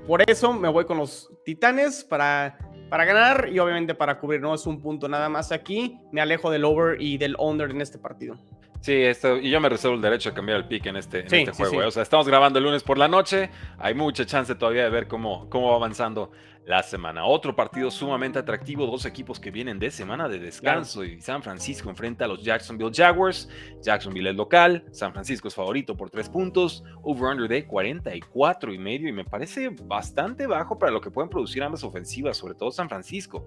por 0.07 0.23
eso 0.31 0.55
me 0.55 0.69
voy 0.69 0.87
con 0.87 0.97
los 0.97 1.31
Titanes 1.45 2.03
para, 2.03 2.57
para 2.89 3.05
ganar 3.05 3.51
y 3.53 3.59
obviamente 3.59 3.95
para 3.95 4.19
cubrir. 4.19 4.41
No 4.41 4.55
es 4.55 4.67
un 4.67 4.81
punto 4.81 5.07
nada 5.07 5.29
más 5.29 5.53
aquí. 5.53 5.99
Me 6.13 6.23
alejo 6.23 6.51
del 6.51 6.65
over 6.65 7.03
y 7.03 7.19
del 7.19 7.37
under 7.39 7.71
en 7.71 7.83
este 7.83 7.99
partido. 7.99 8.39
Sí, 8.81 8.95
esto, 8.95 9.37
y 9.37 9.51
yo 9.51 9.61
me 9.61 9.69
reservo 9.69 9.97
el 9.97 10.03
derecho 10.03 10.31
a 10.31 10.35
cambiar 10.35 10.59
el 10.59 10.67
pick 10.67 10.87
en 10.87 10.97
este, 10.97 11.21
en 11.21 11.49
este 11.49 11.53
juego. 11.53 11.83
¿eh? 11.83 11.87
O 11.87 11.91
sea, 11.91 12.03
estamos 12.03 12.29
grabando 12.29 12.59
el 12.59 12.65
lunes 12.65 12.83
por 12.83 12.97
la 12.97 13.09
noche. 13.09 13.51
Hay 13.79 13.95
mucha 13.95 14.25
chance 14.25 14.55
todavía 14.55 14.85
de 14.85 14.91
ver 14.91 15.09
cómo, 15.09 15.49
cómo 15.51 15.71
va 15.71 15.77
avanzando 15.77 16.31
la 16.69 16.83
semana. 16.83 17.25
Otro 17.25 17.57
partido 17.57 17.91
sumamente 17.91 18.39
atractivo, 18.39 18.87
dos 18.87 19.07
equipos 19.07 19.41
que 19.41 19.51
vienen 19.51 19.79
de 19.79 19.91
semana 19.91 20.29
de 20.29 20.39
descanso 20.39 21.03
y 21.03 21.19
San 21.21 21.43
Francisco 21.43 21.89
enfrenta 21.89 22.27
a 22.27 22.29
los 22.29 22.45
Jacksonville 22.45 22.93
Jaguars. 22.95 23.49
Jacksonville 23.81 24.29
es 24.29 24.37
local, 24.37 24.85
San 24.93 25.13
Francisco 25.13 25.49
es 25.49 25.55
favorito 25.55 25.97
por 25.97 26.11
tres 26.11 26.29
puntos, 26.29 26.85
over-under 27.03 27.49
de 27.49 27.67
44 27.67 28.75
y 28.75 28.79
medio 28.79 29.09
y 29.09 29.13
me 29.13 29.25
parece 29.25 29.71
bastante 29.71 30.47
bajo 30.47 30.79
para 30.79 30.93
lo 30.93 31.01
que 31.01 31.11
pueden 31.11 31.31
producir 31.31 31.63
ambas 31.63 31.83
ofensivas, 31.85 32.37
sobre 32.37 32.55
todo 32.55 32.71
San 32.71 32.91
Francisco. 32.91 33.47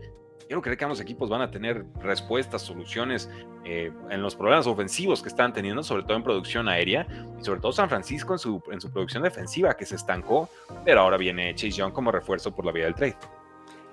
Quiero 0.52 0.62
creer 0.62 0.78
que 0.78 0.84
ambos 0.84 1.00
equipos 1.00 1.30
van 1.30 1.42
a 1.42 1.50
tener 1.50 1.86
respuestas, 2.02 2.62
soluciones 2.62 3.30
eh, 3.64 3.90
en 4.10 4.22
los 4.22 4.36
problemas 4.36 4.68
ofensivos 4.68 5.22
que 5.22 5.30
están 5.30 5.54
teniendo, 5.54 5.82
sobre 5.82 6.04
todo 6.04 6.18
en 6.18 6.24
producción 6.24 6.68
aérea 6.68 7.08
y 7.40 7.42
sobre 7.46 7.62
todo 7.62 7.72
San 7.72 7.88
Francisco 7.88 8.34
en 8.34 8.40
su, 8.40 8.62
en 8.70 8.82
su 8.82 8.92
producción 8.92 9.24
defensiva 9.24 9.78
que 9.78 9.86
se 9.86 9.96
estancó, 9.96 10.50
pero 10.84 11.00
ahora 11.00 11.16
viene 11.16 11.56
Chase 11.56 11.72
Young 11.72 11.94
como 11.94 12.12
refuerzo 12.12 12.54
por 12.54 12.66
la 12.66 12.74
vía 12.74 12.84
del 12.84 12.96
trade. 12.96 13.16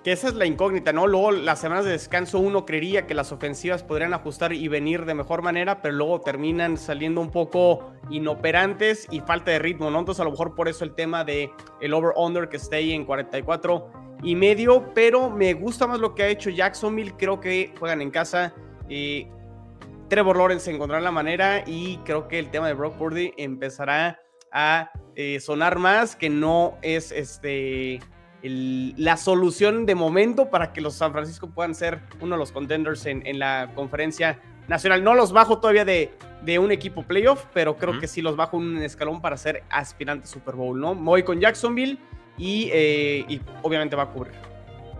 Que 0.02 0.10
esa 0.10 0.26
es 0.26 0.34
la 0.34 0.46
incógnita, 0.46 0.92
¿no? 0.92 1.06
Luego 1.06 1.30
las 1.30 1.60
semanas 1.60 1.84
de 1.84 1.92
descanso 1.92 2.40
uno 2.40 2.66
creería 2.66 3.06
que 3.06 3.14
las 3.14 3.30
ofensivas 3.30 3.84
podrían 3.84 4.12
ajustar 4.12 4.52
y 4.52 4.66
venir 4.66 5.04
de 5.04 5.14
mejor 5.14 5.42
manera, 5.42 5.80
pero 5.80 5.94
luego 5.94 6.22
terminan 6.22 6.76
saliendo 6.76 7.20
un 7.20 7.30
poco 7.30 7.92
inoperantes 8.10 9.06
y 9.12 9.20
falta 9.20 9.52
de 9.52 9.60
ritmo, 9.60 9.92
¿no? 9.92 10.00
Entonces 10.00 10.22
a 10.22 10.24
lo 10.24 10.32
mejor 10.32 10.56
por 10.56 10.66
eso 10.66 10.82
el 10.82 10.96
tema 10.96 11.22
de 11.22 11.52
over-under 11.80 12.48
que 12.48 12.56
esté 12.56 12.78
ahí 12.78 12.94
en 12.94 13.04
44 13.04 14.07
y 14.22 14.34
medio, 14.34 14.92
pero 14.94 15.30
me 15.30 15.54
gusta 15.54 15.86
más 15.86 16.00
lo 16.00 16.14
que 16.14 16.22
ha 16.24 16.28
hecho 16.28 16.50
Jacksonville, 16.50 17.14
creo 17.16 17.40
que 17.40 17.72
juegan 17.78 18.02
en 18.02 18.10
casa. 18.10 18.54
Eh, 18.88 19.28
Trevor 20.08 20.36
Lawrence 20.36 20.70
encontrará 20.70 21.02
la 21.02 21.10
manera 21.10 21.62
y 21.66 21.98
creo 21.98 22.28
que 22.28 22.38
el 22.38 22.50
tema 22.50 22.66
de 22.68 22.74
Brock 22.74 22.96
Purdy 22.96 23.32
empezará 23.36 24.20
a 24.50 24.90
eh, 25.14 25.40
sonar 25.40 25.78
más, 25.78 26.16
que 26.16 26.30
no 26.30 26.78
es 26.82 27.12
este 27.12 28.00
la 28.42 29.16
solución 29.16 29.84
de 29.84 29.96
momento 29.96 30.48
para 30.48 30.72
que 30.72 30.80
los 30.80 30.94
San 30.94 31.10
Francisco 31.12 31.50
puedan 31.50 31.74
ser 31.74 32.00
uno 32.20 32.36
de 32.36 32.38
los 32.38 32.52
contenders 32.52 33.04
en, 33.06 33.38
la 33.38 33.72
conferencia 33.74 34.40
nacional. 34.68 35.02
No 35.02 35.16
los 35.16 35.32
bajo 35.32 35.58
todavía 35.58 35.84
de, 35.84 36.12
de 36.42 36.60
un 36.60 36.70
equipo 36.70 37.02
playoff, 37.02 37.46
pero 37.52 37.76
creo 37.76 37.98
que 37.98 38.06
sí 38.06 38.22
los 38.22 38.36
bajo 38.36 38.56
un 38.56 38.78
escalón 38.78 39.20
para 39.20 39.36
ser 39.36 39.64
aspirante 39.70 40.28
Super 40.28 40.54
Bowl, 40.54 40.78
¿no? 40.78 40.94
voy 40.94 41.24
con 41.24 41.40
Jacksonville 41.40 41.98
y, 42.38 42.70
eh, 42.72 43.24
y 43.28 43.40
obviamente 43.62 43.96
va 43.96 44.04
a 44.04 44.10
cubrir. 44.10 44.34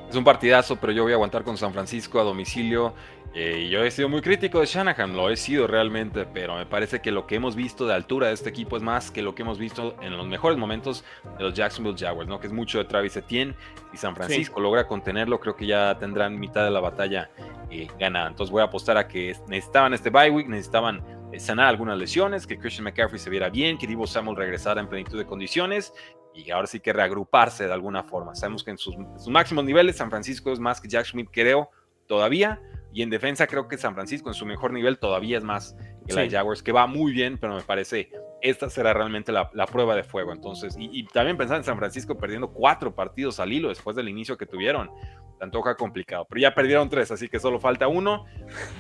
Es 0.09 0.17
un 0.17 0.25
partidazo, 0.25 0.77
pero 0.77 0.93
yo 0.93 1.03
voy 1.03 1.13
a 1.13 1.17
aguantar 1.17 1.45
con 1.45 1.57
San 1.59 1.73
Francisco 1.73 2.19
a 2.19 2.25
domicilio. 2.25 2.95
Eh, 3.35 3.69
yo 3.71 3.85
he 3.85 3.91
sido 3.91 4.09
muy 4.09 4.23
crítico 4.23 4.59
de 4.59 4.67
Shanahan, 4.67 5.15
lo 5.15 5.29
he 5.29 5.37
sido 5.37 5.67
realmente, 5.67 6.25
pero 6.25 6.57
me 6.57 6.65
parece 6.65 7.01
que 7.01 7.13
lo 7.13 7.27
que 7.27 7.35
hemos 7.35 7.55
visto 7.55 7.87
de 7.87 7.93
altura 7.93 8.29
de 8.29 8.33
este 8.33 8.49
equipo 8.49 8.77
es 8.77 8.83
más 8.83 9.11
que 9.11 9.21
lo 9.21 9.35
que 9.35 9.43
hemos 9.43 9.59
visto 9.59 9.97
en 10.01 10.17
los 10.17 10.27
mejores 10.27 10.57
momentos 10.57 11.05
de 11.37 11.45
los 11.45 11.53
Jacksonville 11.53 11.95
Jaguars, 11.97 12.27
¿no? 12.27 12.41
Que 12.41 12.47
es 12.47 12.55
mucho 12.55 12.79
de 12.79 12.87
Travis 12.87 13.17
Etienne 13.17 13.55
y 13.93 13.99
San 13.99 14.17
Francisco 14.17 14.61
logra 14.61 14.87
contenerlo, 14.87 15.39
creo 15.41 15.55
que 15.55 15.67
ya 15.67 15.99
tendrán 15.99 16.41
mitad 16.41 16.65
de 16.65 16.71
la 16.71 16.81
batalla 16.81 17.31
eh, 17.71 17.87
ganada. 18.01 18.29
Entonces 18.29 18.51
voy 18.51 18.63
a 18.63 18.65
apostar 18.65 18.97
a 18.97 19.07
que 19.07 19.37
necesitaban 19.47 19.93
este 19.93 20.09
bye 20.09 20.31
week, 20.31 20.49
necesitaban 20.49 21.05
eh, 21.31 21.39
sanar 21.39 21.67
algunas 21.67 21.99
lesiones, 21.99 22.47
que 22.47 22.59
Christian 22.59 22.85
McCaffrey 22.85 23.19
se 23.19 23.29
viera 23.29 23.51
bien, 23.51 23.77
que 23.77 23.87
Divo 23.87 24.07
Samuel 24.07 24.37
regresara 24.37 24.81
en 24.81 24.89
plenitud 24.89 25.19
de 25.19 25.27
condiciones 25.27 25.93
y 26.35 26.51
ahora 26.51 26.67
sí 26.67 26.81
que 26.81 26.93
reagruparse 26.93 27.67
de 27.67 27.73
alguna 27.73 28.05
forma. 28.05 28.35
Sabemos 28.35 28.63
que 28.63 28.71
en 28.71 28.79
sus, 28.79 28.95
sus 29.17 29.29
máximos 29.29 29.65
niveles 29.65 29.97
San 29.97 30.11
Francisco 30.11 30.53
es 30.53 30.61
más 30.61 30.81
que 30.81 30.89
Jacksonville, 30.89 31.31
creo, 31.33 31.71
todavía 32.07 32.61
y 32.93 33.03
en 33.03 33.11
defensa 33.11 33.47
creo 33.47 33.69
que 33.69 33.77
San 33.77 33.95
Francisco 33.95 34.31
en 34.31 34.35
su 34.35 34.47
mejor 34.47 34.73
nivel 34.73 34.99
todavía 34.99 35.39
es 35.39 35.45
más 35.45 35.77
que 36.07 36.15
la 36.15 36.29
Jaguars, 36.29 36.63
que 36.63 36.73
va 36.73 36.87
muy 36.87 37.13
bien, 37.13 37.39
pero 37.39 37.55
me 37.55 37.63
parece 37.63 38.11
esta 38.41 38.71
será 38.71 38.95
realmente 38.95 39.31
la, 39.31 39.67
prueba 39.67 39.95
de 39.95 40.05
fuego. 40.05 40.33
Entonces, 40.33 40.75
y, 40.79 41.05
también 41.07 41.37
pensar 41.37 41.59
en 41.59 41.65
San 41.65 41.77
Francisco 41.77 42.17
perdiendo 42.17 42.51
cuatro 42.51 42.95
partidos 42.95 43.41
al 43.41 43.53
hilo 43.53 43.69
después 43.69 43.95
del 43.95 44.09
inicio 44.09 44.39
que 44.39 44.47
tuvieron. 44.47 44.91
Te 45.39 45.45
antoja 45.45 45.77
complicado, 45.77 46.27
pero 46.29 46.41
ya 46.41 46.55
perdieron 46.55 46.89
tres, 46.89 47.11
así 47.11 47.29
que 47.29 47.39
solo 47.39 47.61
falta 47.61 47.89
uno. 47.89 48.25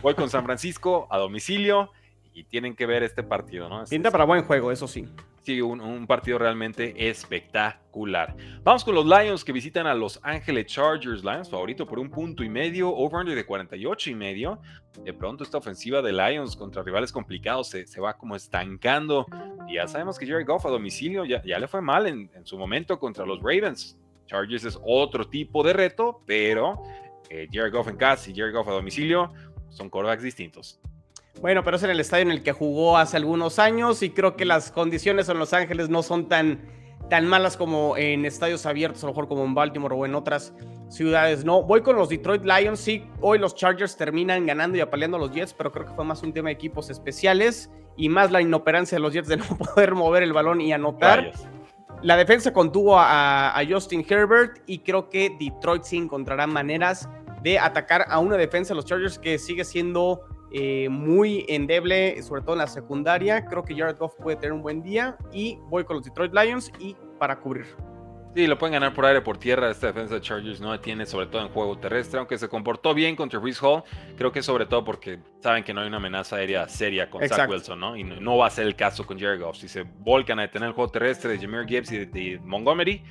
Voy 0.02 0.14
con 0.14 0.30
San 0.30 0.44
Francisco 0.44 1.06
a 1.10 1.18
domicilio 1.18 1.92
y 2.38 2.44
tienen 2.44 2.76
que 2.76 2.86
ver 2.86 3.02
este 3.02 3.24
partido, 3.24 3.68
¿no? 3.68 3.84
Pinta 3.84 4.12
para 4.12 4.24
buen 4.24 4.44
juego, 4.44 4.70
eso 4.70 4.86
sí. 4.86 5.08
Sí, 5.42 5.60
un, 5.60 6.06
partido 6.06 6.38
realmente 6.38 7.08
espectacular. 7.08 8.36
Vamos 8.62 8.84
con 8.84 8.94
los 8.94 9.06
Lions 9.06 9.44
que 9.44 9.50
visitan 9.50 9.86
a 9.88 9.94
Los 9.94 10.20
Ángeles 10.22 10.66
Chargers. 10.66 11.24
Lions 11.24 11.50
favorito 11.50 11.84
por 11.84 11.98
un 11.98 12.10
punto 12.10 12.44
y 12.44 12.48
medio, 12.48 12.94
over-under 12.94 13.34
de 13.34 13.44
48 13.44 14.10
y 14.10 14.14
medio. 14.14 14.60
De 15.02 15.12
pronto 15.12 15.42
esta 15.42 15.58
ofensiva 15.58 16.00
de 16.00 16.12
Lions 16.12 16.54
contra 16.54 16.82
rivales 16.82 17.10
complicados 17.10 17.70
se, 17.70 17.86
se 17.86 18.00
va 18.00 18.16
como 18.16 18.36
estancando. 18.36 19.26
Y 19.66 19.74
ya 19.74 19.88
sabemos 19.88 20.16
que 20.16 20.26
Jerry 20.26 20.44
Goff 20.44 20.66
a 20.66 20.68
domicilio 20.68 21.24
ya, 21.24 21.42
ya 21.42 21.58
le 21.58 21.66
fue 21.66 21.80
mal 21.80 22.06
en, 22.06 22.30
en, 22.34 22.46
su 22.46 22.56
momento 22.56 23.00
contra 23.00 23.26
los 23.26 23.38
Ravens. 23.40 23.98
Chargers 24.26 24.64
es 24.64 24.78
otro 24.84 25.26
tipo 25.26 25.64
de 25.64 25.72
reto, 25.72 26.22
pero 26.26 26.82
eh, 27.30 27.48
Jerry 27.50 27.70
Goff 27.70 27.88
en 27.88 27.96
casa 27.96 28.30
y 28.30 28.34
Jerry 28.34 28.52
Goff 28.52 28.68
a 28.68 28.72
domicilio 28.72 29.32
son 29.70 29.90
quarterbacks 29.90 30.22
distintos. 30.22 30.78
Bueno, 31.40 31.62
pero 31.62 31.76
es 31.76 31.82
en 31.84 31.90
el 31.90 32.00
estadio 32.00 32.22
en 32.22 32.32
el 32.32 32.42
que 32.42 32.52
jugó 32.52 32.96
hace 32.96 33.16
algunos 33.16 33.60
años 33.60 34.02
y 34.02 34.10
creo 34.10 34.36
que 34.36 34.44
las 34.44 34.72
condiciones 34.72 35.28
en 35.28 35.38
Los 35.38 35.52
Ángeles 35.52 35.88
no 35.88 36.02
son 36.02 36.28
tan, 36.28 36.62
tan 37.08 37.26
malas 37.26 37.56
como 37.56 37.96
en 37.96 38.24
estadios 38.24 38.66
abiertos, 38.66 39.04
a 39.04 39.06
lo 39.06 39.12
mejor 39.12 39.28
como 39.28 39.44
en 39.44 39.54
Baltimore 39.54 39.94
o 39.94 40.04
en 40.04 40.16
otras 40.16 40.52
ciudades. 40.88 41.44
No, 41.44 41.62
voy 41.62 41.82
con 41.82 41.94
los 41.94 42.08
Detroit 42.08 42.44
Lions. 42.44 42.80
Sí, 42.80 43.04
hoy 43.20 43.38
los 43.38 43.54
Chargers 43.54 43.96
terminan 43.96 44.46
ganando 44.46 44.78
y 44.78 44.80
apaleando 44.80 45.16
a 45.16 45.20
los 45.20 45.30
Jets, 45.30 45.54
pero 45.54 45.70
creo 45.70 45.86
que 45.86 45.92
fue 45.92 46.04
más 46.04 46.22
un 46.24 46.32
tema 46.32 46.48
de 46.48 46.54
equipos 46.54 46.90
especiales 46.90 47.70
y 47.96 48.08
más 48.08 48.32
la 48.32 48.40
inoperancia 48.40 48.96
de 48.96 49.00
los 49.00 49.12
Jets 49.12 49.28
de 49.28 49.36
no 49.36 49.44
poder 49.74 49.94
mover 49.94 50.24
el 50.24 50.32
balón 50.32 50.60
y 50.60 50.72
anotar. 50.72 51.32
La 52.02 52.16
defensa 52.16 52.52
contuvo 52.52 52.98
a, 52.98 53.56
a 53.56 53.66
Justin 53.66 54.04
Herbert 54.08 54.60
y 54.66 54.80
creo 54.80 55.08
que 55.08 55.36
Detroit 55.38 55.84
sí 55.84 55.96
encontrará 55.96 56.48
maneras 56.48 57.08
de 57.42 57.60
atacar 57.60 58.06
a 58.08 58.18
una 58.18 58.36
defensa 58.36 58.70
de 58.70 58.76
los 58.76 58.84
Chargers 58.84 59.18
que 59.18 59.38
sigue 59.38 59.64
siendo 59.64 60.24
eh, 60.52 60.88
muy 60.88 61.44
endeble, 61.48 62.22
sobre 62.22 62.42
todo 62.42 62.52
en 62.52 62.58
la 62.58 62.66
secundaria. 62.66 63.44
Creo 63.44 63.64
que 63.64 63.76
Jared 63.76 63.96
Goff 63.96 64.14
puede 64.16 64.36
tener 64.36 64.52
un 64.52 64.62
buen 64.62 64.82
día 64.82 65.16
y 65.32 65.58
voy 65.68 65.84
con 65.84 65.96
los 65.96 66.04
Detroit 66.04 66.32
Lions 66.32 66.72
y 66.78 66.96
para 67.18 67.38
cubrir. 67.38 67.66
Sí, 68.34 68.46
lo 68.46 68.58
pueden 68.58 68.74
ganar 68.74 68.94
por 68.94 69.06
aire, 69.06 69.20
por 69.20 69.38
tierra. 69.38 69.70
Esta 69.70 69.88
defensa 69.88 70.14
de 70.14 70.20
Chargers 70.20 70.60
no 70.60 70.78
tiene, 70.78 71.06
sobre 71.06 71.26
todo 71.26 71.42
en 71.42 71.48
juego 71.48 71.76
terrestre, 71.78 72.18
aunque 72.18 72.38
se 72.38 72.48
comportó 72.48 72.94
bien 72.94 73.16
contra 73.16 73.40
Brees 73.40 73.60
Hall. 73.62 73.82
Creo 74.16 74.30
que 74.30 74.42
sobre 74.42 74.66
todo 74.66 74.84
porque 74.84 75.18
saben 75.40 75.64
que 75.64 75.72
no 75.72 75.80
hay 75.80 75.88
una 75.88 75.96
amenaza 75.96 76.36
aérea 76.36 76.68
seria 76.68 77.10
con 77.10 77.26
Zach 77.26 77.48
Wilson, 77.48 77.80
¿no? 77.80 77.96
Y 77.96 78.04
no, 78.04 78.36
va 78.36 78.46
a 78.46 78.50
ser 78.50 78.66
el 78.66 78.76
caso 78.76 79.04
con 79.06 79.18
Jared 79.18 79.40
Goff. 79.40 79.56
Si 79.56 79.66
se 79.66 79.82
volcan 79.82 80.38
a 80.38 80.42
detener 80.42 80.68
el 80.68 80.74
juego 80.74 80.90
terrestre 80.90 81.30
de 81.32 81.38
Jameer 81.38 81.66
Gibbs 81.66 81.90
y 81.90 82.04
de, 82.04 82.38
Montgomery, 82.44 83.02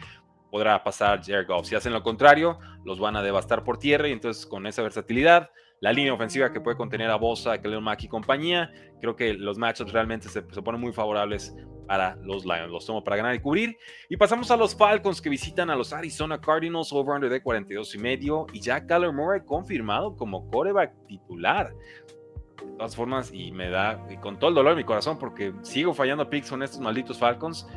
podrá 0.52 0.82
pasar 0.84 1.22
Jared 1.22 1.48
Goff. 1.48 1.66
Si 1.66 1.76
hacen 1.76 1.94
lo 1.94 2.04
contrario, 2.04 2.60
los 2.86 3.00
van 3.00 3.16
a 3.16 3.22
devastar 3.22 3.64
por 3.64 3.80
tierra 3.80 4.08
y 4.08 4.12
entonces 4.12 4.46
con 4.46 4.68
esa 4.68 4.82
versatilidad 4.82 5.50
la 5.80 5.94
línea 5.94 6.14
ofensiva 6.14 6.52
que 6.52 6.60
puede 6.60 6.76
contener 6.76 7.10
a 7.10 7.16
Bosa, 7.16 7.62
Khalil 7.62 7.82
Mack 7.82 8.04
y 8.04 8.08
compañía. 8.08 8.72
Creo 9.00 9.16
que 9.16 9.34
los 9.34 9.58
matchups 9.58 9.92
realmente 9.92 10.28
se, 10.28 10.42
ponen 10.42 10.82
muy 10.82 10.92
favorables 10.92 11.56
para 11.88 12.16
los 12.24 12.46
Lions. 12.46 12.72
Los 12.72 12.86
tomo 12.86 13.04
para 13.04 13.18
ganar 13.18 13.36
y 13.36 13.40
cubrir. 13.40 13.78
Y 14.10 14.18
pasamos 14.18 14.50
a 14.50 14.58
los 14.58 14.76
Falcons 14.76 15.22
que 15.22 15.30
visitan 15.30 15.70
a 15.70 15.76
los 15.76 15.94
Arizona 15.94 16.42
Cardinals 16.42 16.92
over 16.92 17.16
under 17.16 17.30
de 17.30 17.42
42 17.42 17.94
y 17.94 17.98
medio. 18.00 18.48
Y 18.54 18.60
ya 18.60 18.86
Kyler 18.86 19.14
Murray 19.14 19.42
confirmado 19.46 20.16
como 20.16 20.50
coreback 20.50 20.94
titular. 21.08 21.72
De 21.72 22.78
todas 22.78 22.96
formas, 22.96 23.32
y 23.32 23.52
me 23.52 23.70
da, 23.70 24.04
y 24.10 24.18
con 24.18 24.40
todo 24.40 24.50
el 24.50 24.56
dolor 24.56 24.72
de 24.74 24.78
mi 24.78 24.84
corazón, 24.84 25.20
porque 25.20 25.54
sigo 25.62 25.94
fallando 25.94 26.28
picks 26.28 26.50
con 26.50 26.64
estos 26.64 26.80
malditos 26.80 27.20
Falcons. 27.20 27.68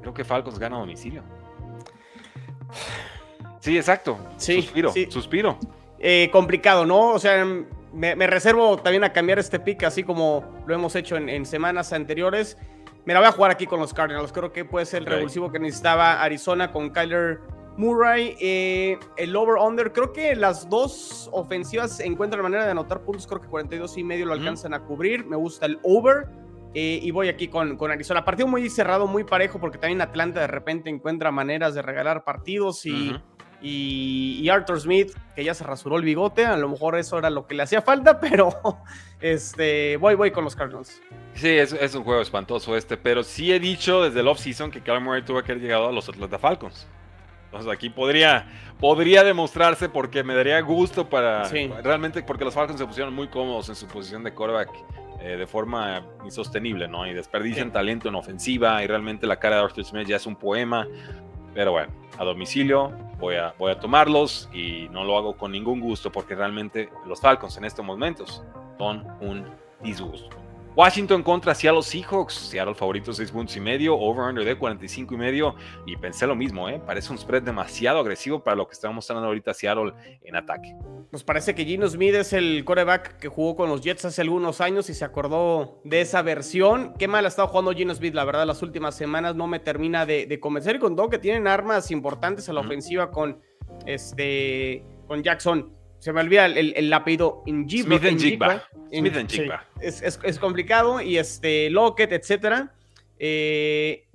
Creo 0.00 0.14
que 0.14 0.24
Falcons 0.24 0.58
gana 0.58 0.76
a 0.76 0.80
domicilio. 0.80 1.24
Sí, 3.60 3.76
exacto. 3.76 4.16
Sí, 4.36 4.62
suspiro, 4.62 4.92
suspiro. 5.10 5.58
Eh, 6.00 6.28
complicado, 6.32 6.86
¿no? 6.86 7.10
O 7.12 7.18
sea, 7.18 7.44
me, 7.92 8.26
reservo 8.26 8.76
también 8.78 9.04
a 9.04 9.12
cambiar 9.12 9.38
este 9.38 9.58
pick, 9.58 9.82
así 9.84 10.02
como 10.04 10.44
lo 10.66 10.74
hemos 10.74 10.94
hecho 10.94 11.16
en, 11.16 11.44
semanas 11.46 11.92
anteriores. 11.92 12.56
Me 13.04 13.14
la 13.14 13.20
voy 13.20 13.28
a 13.28 13.32
jugar 13.32 13.50
aquí 13.50 13.66
con 13.66 13.80
los 13.80 13.94
Cardinals. 13.94 14.32
Creo 14.32 14.52
que 14.52 14.64
puede 14.64 14.86
ser 14.86 15.00
el 15.00 15.06
revulsivo 15.06 15.50
que 15.50 15.58
necesitaba 15.58 16.22
Arizona 16.22 16.70
con 16.70 16.90
Kyler 16.90 17.40
Murray. 17.76 18.36
Eh, 18.38 18.98
el 19.16 19.34
over-under, 19.34 19.92
creo 19.92 20.12
que 20.12 20.36
las 20.36 20.68
dos 20.68 21.30
ofensivas 21.32 22.00
encuentran 22.00 22.42
manera 22.42 22.64
de 22.64 22.72
anotar 22.72 23.00
puntos. 23.00 23.26
Creo 23.26 23.40
que 23.40 23.48
42 23.48 23.96
y 23.96 24.04
medio 24.04 24.26
lo 24.26 24.34
alcanzan 24.34 24.74
a 24.74 24.80
cubrir. 24.80 25.24
Me 25.24 25.36
gusta 25.36 25.66
el 25.66 25.78
over. 25.82 26.28
Eh, 26.74 27.00
y 27.02 27.10
voy 27.12 27.30
aquí 27.30 27.48
con, 27.48 27.78
con, 27.78 27.90
Arizona. 27.90 28.26
Partido 28.26 28.46
muy 28.46 28.68
cerrado, 28.68 29.06
muy 29.06 29.24
parejo, 29.24 29.58
porque 29.58 29.78
también 29.78 30.02
Atlanta 30.02 30.40
de 30.40 30.48
repente 30.48 30.90
encuentra 30.90 31.30
maneras 31.30 31.74
de 31.74 31.80
regalar 31.80 32.24
partidos 32.24 32.84
y. 32.84 33.18
Y, 33.60 34.48
Arthur 34.48 34.80
Smith, 34.80 35.12
que 35.34 35.44
ya 35.44 35.52
se 35.52 35.64
rasuró 35.64 35.96
el 35.96 36.04
bigote, 36.04 36.46
a 36.46 36.56
lo 36.56 36.68
mejor 36.68 36.96
eso 36.96 37.18
era 37.18 37.28
lo 37.28 37.46
que 37.46 37.54
le 37.54 37.64
hacía 37.64 37.82
falta, 37.82 38.20
pero 38.20 38.52
este, 39.20 39.96
voy, 39.96 40.14
voy 40.14 40.30
con 40.30 40.44
los 40.44 40.54
Cardinals. 40.54 41.00
Sí, 41.34 41.48
es, 41.48 41.72
es 41.72 41.94
un 41.94 42.04
juego 42.04 42.20
espantoso 42.20 42.76
este, 42.76 42.96
pero 42.96 43.22
sí 43.22 43.52
he 43.52 43.60
dicho 43.60 44.02
desde 44.02 44.20
el 44.20 44.28
off-season 44.28 44.70
que 44.70 44.80
Kyler 44.80 45.00
Murray 45.00 45.22
tuvo 45.22 45.42
que 45.42 45.52
haber 45.52 45.62
llegado 45.62 45.88
a 45.88 45.92
los 45.92 46.08
Atlanta 46.08 46.38
Falcons. 46.38 46.86
Entonces 47.46 47.72
aquí 47.72 47.88
podría, 47.88 48.46
podría 48.78 49.24
demostrarse 49.24 49.88
porque 49.88 50.22
me 50.22 50.34
daría 50.34 50.60
gusto 50.60 51.08
para 51.08 51.44
realmente 51.82 52.22
porque 52.22 52.44
los 52.44 52.52
Falcons 52.52 52.78
se 52.78 52.86
pusieron 52.86 53.14
muy 53.14 53.28
cómodos 53.28 53.70
en 53.70 53.74
su 53.74 53.86
posición 53.86 54.22
de 54.22 54.34
quarterback 54.34 54.68
eh, 55.20 55.36
de 55.36 55.46
forma 55.46 56.06
insostenible, 56.24 56.88
¿no? 56.88 57.06
Y 57.06 57.14
desperdician 57.14 57.72
talento 57.72 58.08
en 58.08 58.16
ofensiva 58.16 58.84
y 58.84 58.86
realmente 58.86 59.26
la 59.26 59.38
cara 59.38 59.56
de 59.56 59.62
Arthur 59.62 59.84
Smith 59.84 60.06
ya 60.06 60.16
es 60.16 60.26
un 60.26 60.36
poema. 60.36 60.86
Pero 61.54 61.72
bueno, 61.72 61.92
a 62.18 62.24
domicilio 62.24 62.92
voy 63.18 63.36
a, 63.36 63.54
voy 63.58 63.72
a 63.72 63.80
tomarlos 63.80 64.48
y 64.52 64.88
no 64.90 65.04
lo 65.04 65.16
hago 65.16 65.36
con 65.36 65.52
ningún 65.52 65.80
gusto 65.80 66.10
porque 66.12 66.34
realmente 66.34 66.90
los 67.06 67.20
Falcons 67.20 67.56
en 67.56 67.64
estos 67.64 67.84
momentos 67.84 68.42
son 68.78 69.06
un 69.20 69.44
disgusto. 69.82 70.47
Washington 70.78 71.24
contra 71.24 71.56
Seattle 71.56 71.82
Seahawks. 71.82 72.34
Seattle 72.34 72.72
favorito 72.72 73.12
6 73.12 73.32
puntos 73.32 73.56
y 73.56 73.60
medio, 73.60 73.98
over-under 73.98 74.44
de 74.44 74.56
45 74.56 75.12
y 75.12 75.16
medio. 75.16 75.56
Y 75.86 75.96
pensé 75.96 76.24
lo 76.24 76.36
mismo, 76.36 76.68
¿eh? 76.68 76.80
Parece 76.86 77.10
un 77.10 77.18
spread 77.18 77.42
demasiado 77.42 77.98
agresivo 77.98 78.44
para 78.44 78.54
lo 78.54 78.68
que 78.68 78.74
estamos 78.74 78.94
mostrando 78.94 79.26
ahorita 79.26 79.52
Seattle 79.54 79.92
en 80.22 80.36
ataque. 80.36 80.76
Nos 81.10 81.24
parece 81.24 81.56
que 81.56 81.64
Gino 81.64 81.88
Smith 81.88 82.14
es 82.14 82.32
el 82.32 82.64
coreback 82.64 83.18
que 83.18 83.26
jugó 83.26 83.56
con 83.56 83.68
los 83.68 83.80
Jets 83.80 84.04
hace 84.04 84.22
algunos 84.22 84.60
años 84.60 84.88
y 84.88 84.94
se 84.94 85.04
acordó 85.04 85.80
de 85.82 86.00
esa 86.00 86.22
versión. 86.22 86.94
Qué 86.96 87.08
mal 87.08 87.24
ha 87.24 87.28
estado 87.28 87.48
jugando 87.48 87.72
Gino 87.72 87.92
Smith, 87.92 88.14
la 88.14 88.24
verdad, 88.24 88.46
las 88.46 88.62
últimas 88.62 88.94
semanas 88.94 89.34
no 89.34 89.48
me 89.48 89.58
termina 89.58 90.06
de, 90.06 90.38
convencer. 90.38 90.76
Y 90.76 90.78
con 90.78 90.94
todo 90.94 91.08
que 91.08 91.18
tienen 91.18 91.48
armas 91.48 91.90
importantes 91.90 92.48
a 92.48 92.52
la 92.52 92.60
ofensiva 92.60 93.10
con 93.10 93.40
este, 93.84 94.84
con 95.08 95.24
Jackson. 95.24 95.77
Se 95.98 96.12
me 96.12 96.20
olvida 96.20 96.46
el, 96.46 96.74
el 96.76 96.92
apellido 96.92 97.42
Smith 97.44 98.04
en 98.04 98.18
Jigba. 98.18 98.64
Smith 98.92 99.16
en 99.16 99.28
Jigba. 99.28 99.64
es, 99.80 100.00
es, 100.02 100.18
es, 100.22 100.38
complicado 100.38 101.00
y 101.00 101.18
este, 101.18 101.70
Lockett, 101.70 102.12
etcétera. 102.12 102.72
Eh, 103.18 104.06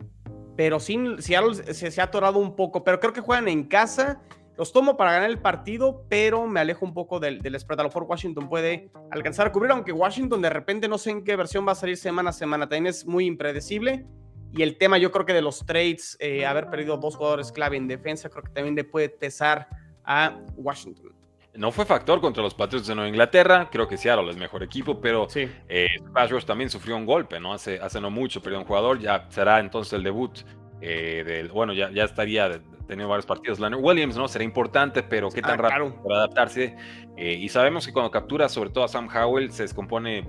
pero 0.55 0.79
sin, 0.79 1.21
Seattle 1.21 1.55
se, 1.55 1.91
se, 1.91 2.01
ha 2.01 2.05
atorado 2.05 2.39
un 2.39 2.55
poco, 2.55 2.83
pero 2.83 2.99
creo 2.99 3.13
que 3.13 3.21
juegan 3.21 3.47
en 3.47 3.63
casa. 3.63 4.21
Los 4.55 4.71
tomo 4.71 4.95
para 4.95 5.13
ganar 5.13 5.31
el 5.31 5.39
partido, 5.39 6.05
pero 6.09 6.45
me 6.45 6.59
alejo 6.59 6.85
un 6.85 6.93
poco 6.93 7.19
del, 7.19 7.41
del 7.41 7.59
spread. 7.59 7.79
A 7.79 7.83
lo 7.83 7.89
mejor 7.89 8.03
Washington 8.03 8.47
puede 8.47 8.91
alcanzar 9.09 9.47
a 9.47 9.51
cubrir, 9.51 9.71
aunque 9.71 9.91
Washington 9.91 10.41
de 10.43 10.49
repente 10.51 10.87
no 10.87 10.99
sé 10.99 11.09
en 11.09 11.23
qué 11.23 11.35
versión 11.35 11.67
va 11.67 11.71
a 11.71 11.75
salir 11.75 11.97
semana 11.97 12.29
a 12.29 12.33
semana. 12.33 12.69
También 12.69 12.87
es 12.87 13.05
muy 13.05 13.25
impredecible. 13.25 14.05
Y 14.51 14.61
el 14.61 14.77
tema, 14.77 14.99
yo 14.99 15.11
creo 15.11 15.25
que 15.25 15.33
de 15.33 15.41
los 15.41 15.65
trades, 15.65 16.15
eh, 16.19 16.45
haber 16.45 16.69
perdido 16.69 16.97
dos 16.97 17.15
jugadores 17.15 17.51
clave 17.51 17.77
en 17.77 17.87
defensa, 17.87 18.29
creo 18.29 18.43
que 18.43 18.51
también 18.51 18.75
le 18.75 18.83
puede 18.83 19.09
pesar 19.09 19.67
a 20.05 20.39
Washington. 20.55 21.11
No 21.55 21.71
fue 21.71 21.85
factor 21.85 22.19
contra 22.19 22.41
los 22.41 22.55
Patriots 22.55 22.87
de 22.87 22.95
Nueva 22.95 23.09
Inglaterra, 23.09 23.69
creo 23.71 23.87
que 23.87 23.95
Seattle 23.95 24.29
es 24.31 24.37
mejor 24.37 24.63
equipo, 24.63 24.99
pero 24.99 25.29
sí. 25.29 25.47
eh, 25.69 25.87
también 26.47 26.69
sufrió 26.71 26.97
un 26.97 27.05
golpe, 27.05 27.39
¿no? 27.39 27.53
Hace, 27.53 27.79
hace 27.79 28.01
no 28.01 28.09
mucho, 28.09 28.41
perdió 28.41 28.59
un 28.59 28.65
jugador, 28.65 28.99
ya 28.99 29.27
será 29.29 29.59
entonces 29.59 29.93
el 29.93 30.03
debut 30.03 30.39
eh, 30.81 31.23
del, 31.23 31.49
bueno, 31.49 31.73
ya, 31.73 31.91
ya 31.91 32.05
estaría 32.05 32.59
teniendo 32.87 33.07
varios 33.07 33.25
partidos. 33.25 33.59
Leonard 33.59 33.81
Williams, 33.81 34.17
¿no? 34.17 34.27
Será 34.27 34.43
importante, 34.43 35.03
pero 35.03 35.29
qué 35.29 35.41
tan 35.41 35.59
ah, 35.59 35.63
rápido 35.63 35.89
claro. 35.89 36.03
para 36.03 36.15
adaptarse. 36.17 36.75
Eh, 37.17 37.33
y 37.33 37.49
sabemos 37.49 37.85
que 37.85 37.93
cuando 37.93 38.11
captura, 38.11 38.49
sobre 38.49 38.69
todo 38.69 38.83
a 38.83 38.87
Sam 38.87 39.07
Howell, 39.07 39.51
se 39.51 39.63
descompone 39.63 40.27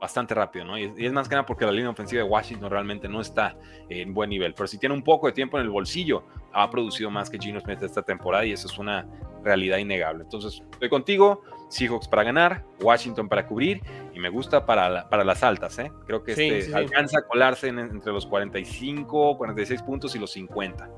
bastante 0.00 0.34
rápido, 0.34 0.64
¿no? 0.64 0.78
Y, 0.78 0.92
es 0.98 1.12
más 1.12 1.28
que 1.28 1.34
nada 1.34 1.46
porque 1.46 1.64
la 1.64 1.72
línea 1.72 1.90
ofensiva 1.90 2.22
de 2.22 2.28
Washington 2.28 2.70
realmente 2.70 3.08
no 3.08 3.20
está 3.20 3.56
en 3.88 4.12
buen 4.14 4.30
nivel. 4.30 4.54
Pero 4.54 4.66
si 4.66 4.78
tiene 4.78 4.94
un 4.94 5.02
poco 5.02 5.26
de 5.26 5.32
tiempo 5.32 5.58
en 5.58 5.64
el 5.64 5.70
bolsillo, 5.70 6.24
ha 6.52 6.70
producido 6.70 7.10
más 7.10 7.30
que 7.30 7.38
Gino 7.38 7.60
Smith 7.60 7.82
esta 7.82 8.02
temporada 8.02 8.44
y 8.44 8.52
eso 8.52 8.66
es 8.66 8.78
una 8.78 9.06
realidad 9.42 9.78
innegable. 9.78 10.24
Entonces, 10.24 10.62
estoy 10.72 10.88
contigo, 10.88 11.42
Seahawks 11.68 12.08
para 12.08 12.24
ganar, 12.24 12.64
Washington 12.80 13.28
para 13.28 13.46
cubrir 13.46 13.80
y 14.14 14.18
me 14.18 14.28
gusta 14.28 14.66
para, 14.66 15.08
para 15.08 15.24
las 15.24 15.42
altas, 15.42 15.78
¿eh? 15.78 15.92
Creo 16.06 16.22
que 16.22 16.34
sí, 16.34 16.48
este 16.48 16.62
sí, 16.62 16.72
alcanza 16.72 17.18
sí. 17.18 17.24
a 17.24 17.28
colarse 17.28 17.68
en, 17.68 17.78
entre 17.78 18.12
los 18.12 18.26
45, 18.26 19.36
46 19.36 19.82
puntos 19.82 20.14
y 20.16 20.18
los 20.18 20.32
50. 20.32 20.88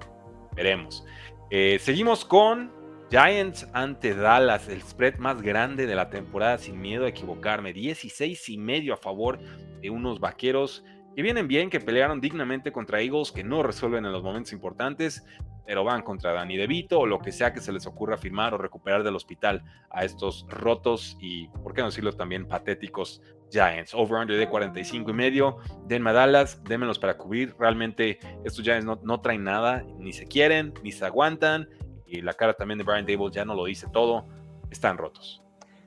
Veremos. 0.54 1.04
Eh, 1.50 1.78
seguimos 1.80 2.24
con 2.24 2.72
Giants 3.10 3.66
ante 3.72 4.14
Dallas, 4.14 4.68
el 4.68 4.82
spread 4.82 5.16
más 5.16 5.40
grande 5.40 5.86
de 5.86 5.94
la 5.94 6.10
temporada, 6.10 6.58
sin 6.58 6.78
miedo 6.78 7.06
a 7.06 7.08
equivocarme. 7.08 7.72
16 7.72 8.50
y 8.50 8.58
medio 8.58 8.92
a 8.92 8.98
favor 8.98 9.38
de 9.80 9.88
unos 9.88 10.20
vaqueros 10.20 10.84
que 11.16 11.22
vienen 11.22 11.48
bien, 11.48 11.70
que 11.70 11.80
pelearon 11.80 12.20
dignamente 12.20 12.70
contra 12.70 13.00
Eagles, 13.00 13.32
que 13.32 13.42
no 13.42 13.62
resuelven 13.62 14.04
en 14.04 14.12
los 14.12 14.22
momentos 14.22 14.52
importantes, 14.52 15.24
pero 15.64 15.84
van 15.84 16.02
contra 16.02 16.34
Danny 16.34 16.58
DeVito 16.58 17.00
o 17.00 17.06
lo 17.06 17.18
que 17.18 17.32
sea 17.32 17.54
que 17.54 17.60
se 17.60 17.72
les 17.72 17.86
ocurra 17.86 18.18
firmar 18.18 18.52
o 18.52 18.58
recuperar 18.58 19.02
del 19.02 19.16
hospital 19.16 19.64
a 19.90 20.04
estos 20.04 20.44
rotos 20.50 21.16
y, 21.18 21.48
por 21.48 21.72
qué 21.72 21.80
no 21.80 21.86
decirlo 21.86 22.12
también, 22.12 22.46
patéticos 22.46 23.22
Giants. 23.50 23.94
Over-under 23.94 24.36
de 24.36 24.50
45 24.50 25.10
y 25.10 25.14
medio. 25.14 25.56
Denme 25.86 26.10
a 26.10 26.12
Dallas, 26.12 26.62
démenlos 26.64 26.98
para 26.98 27.16
cubrir. 27.16 27.54
Realmente 27.58 28.18
estos 28.44 28.62
Giants 28.62 28.84
no, 28.84 29.00
no 29.02 29.22
traen 29.22 29.44
nada, 29.44 29.82
ni 29.98 30.12
se 30.12 30.26
quieren, 30.26 30.74
ni 30.82 30.92
se 30.92 31.06
aguantan 31.06 31.68
y 32.08 32.20
la 32.22 32.32
cara 32.32 32.54
también 32.54 32.78
de 32.78 32.84
Brian 32.84 33.06
Dable 33.06 33.30
ya 33.30 33.44
no 33.44 33.54
lo 33.54 33.64
dice 33.64 33.86
todo, 33.92 34.26
están 34.70 34.98
rotos. 34.98 35.42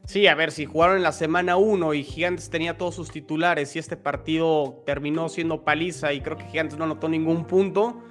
Sí, 0.06 0.28
a 0.28 0.36
ver, 0.36 0.52
si 0.52 0.66
jugaron 0.66 0.98
en 0.98 1.04
la 1.04 1.12
semana 1.12 1.58
1 1.58 1.94
y 1.94 2.04
Gigantes 2.04 2.50
tenía 2.50 2.78
todos 2.78 2.96
sus 2.96 3.12
titulares 3.12 3.76
y 3.76 3.80
este 3.80 3.96
partido 3.96 4.82
terminó 4.86 5.30
siendo 5.30 5.64
paliza 5.64 6.12
y 6.12 6.22
creo 6.22 6.38
que 6.38 6.46
Gigantes 6.46 6.78
no 6.78 6.86
anotó 6.86 7.08
ningún 7.08 7.46
punto, 7.46 8.02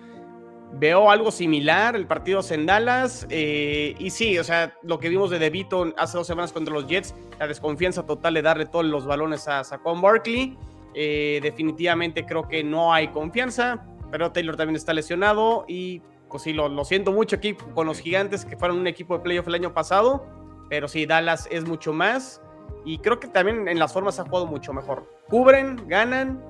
veo 0.72 1.10
algo 1.10 1.32
similar, 1.32 1.96
el 1.96 2.06
partido 2.06 2.40
en 2.50 2.66
Dallas 2.66 3.26
eh, 3.28 3.96
y 3.98 4.10
sí, 4.10 4.38
o 4.38 4.44
sea, 4.44 4.74
lo 4.82 5.00
que 5.00 5.08
vimos 5.08 5.30
de 5.30 5.40
DeVito 5.40 5.92
hace 5.96 6.16
dos 6.16 6.26
semanas 6.26 6.52
contra 6.52 6.72
los 6.72 6.86
Jets, 6.86 7.14
la 7.38 7.48
desconfianza 7.48 8.06
total 8.06 8.34
de 8.34 8.42
darle 8.42 8.66
todos 8.66 8.84
los 8.84 9.04
balones 9.04 9.48
a 9.48 9.64
Saquon 9.64 10.00
Barkley, 10.00 10.56
eh, 10.94 11.40
definitivamente 11.42 12.24
creo 12.24 12.46
que 12.46 12.62
no 12.62 12.92
hay 12.92 13.08
confianza, 13.08 13.84
pero 14.12 14.30
Taylor 14.30 14.56
también 14.56 14.76
está 14.76 14.94
lesionado 14.94 15.64
y 15.66 16.02
pues 16.30 16.44
sí, 16.44 16.52
lo, 16.52 16.68
lo, 16.68 16.84
siento 16.84 17.12
mucho 17.12 17.36
aquí 17.36 17.54
con 17.74 17.86
los 17.86 17.98
gigantes 17.98 18.44
que 18.44 18.56
fueron 18.56 18.78
un 18.78 18.86
equipo 18.86 19.16
de 19.16 19.22
playoff 19.22 19.48
el 19.48 19.54
año 19.54 19.74
pasado, 19.74 20.26
pero 20.68 20.88
sí, 20.88 21.04
Dallas 21.04 21.48
es 21.50 21.66
mucho 21.66 21.92
más 21.92 22.40
y 22.84 22.98
creo 22.98 23.20
que 23.20 23.28
también 23.28 23.68
en 23.68 23.78
las 23.78 23.92
formas 23.92 24.18
ha 24.18 24.24
jugado 24.24 24.46
mucho 24.46 24.72
mejor. 24.72 25.06
Cubren, 25.28 25.86
ganan. 25.86 26.42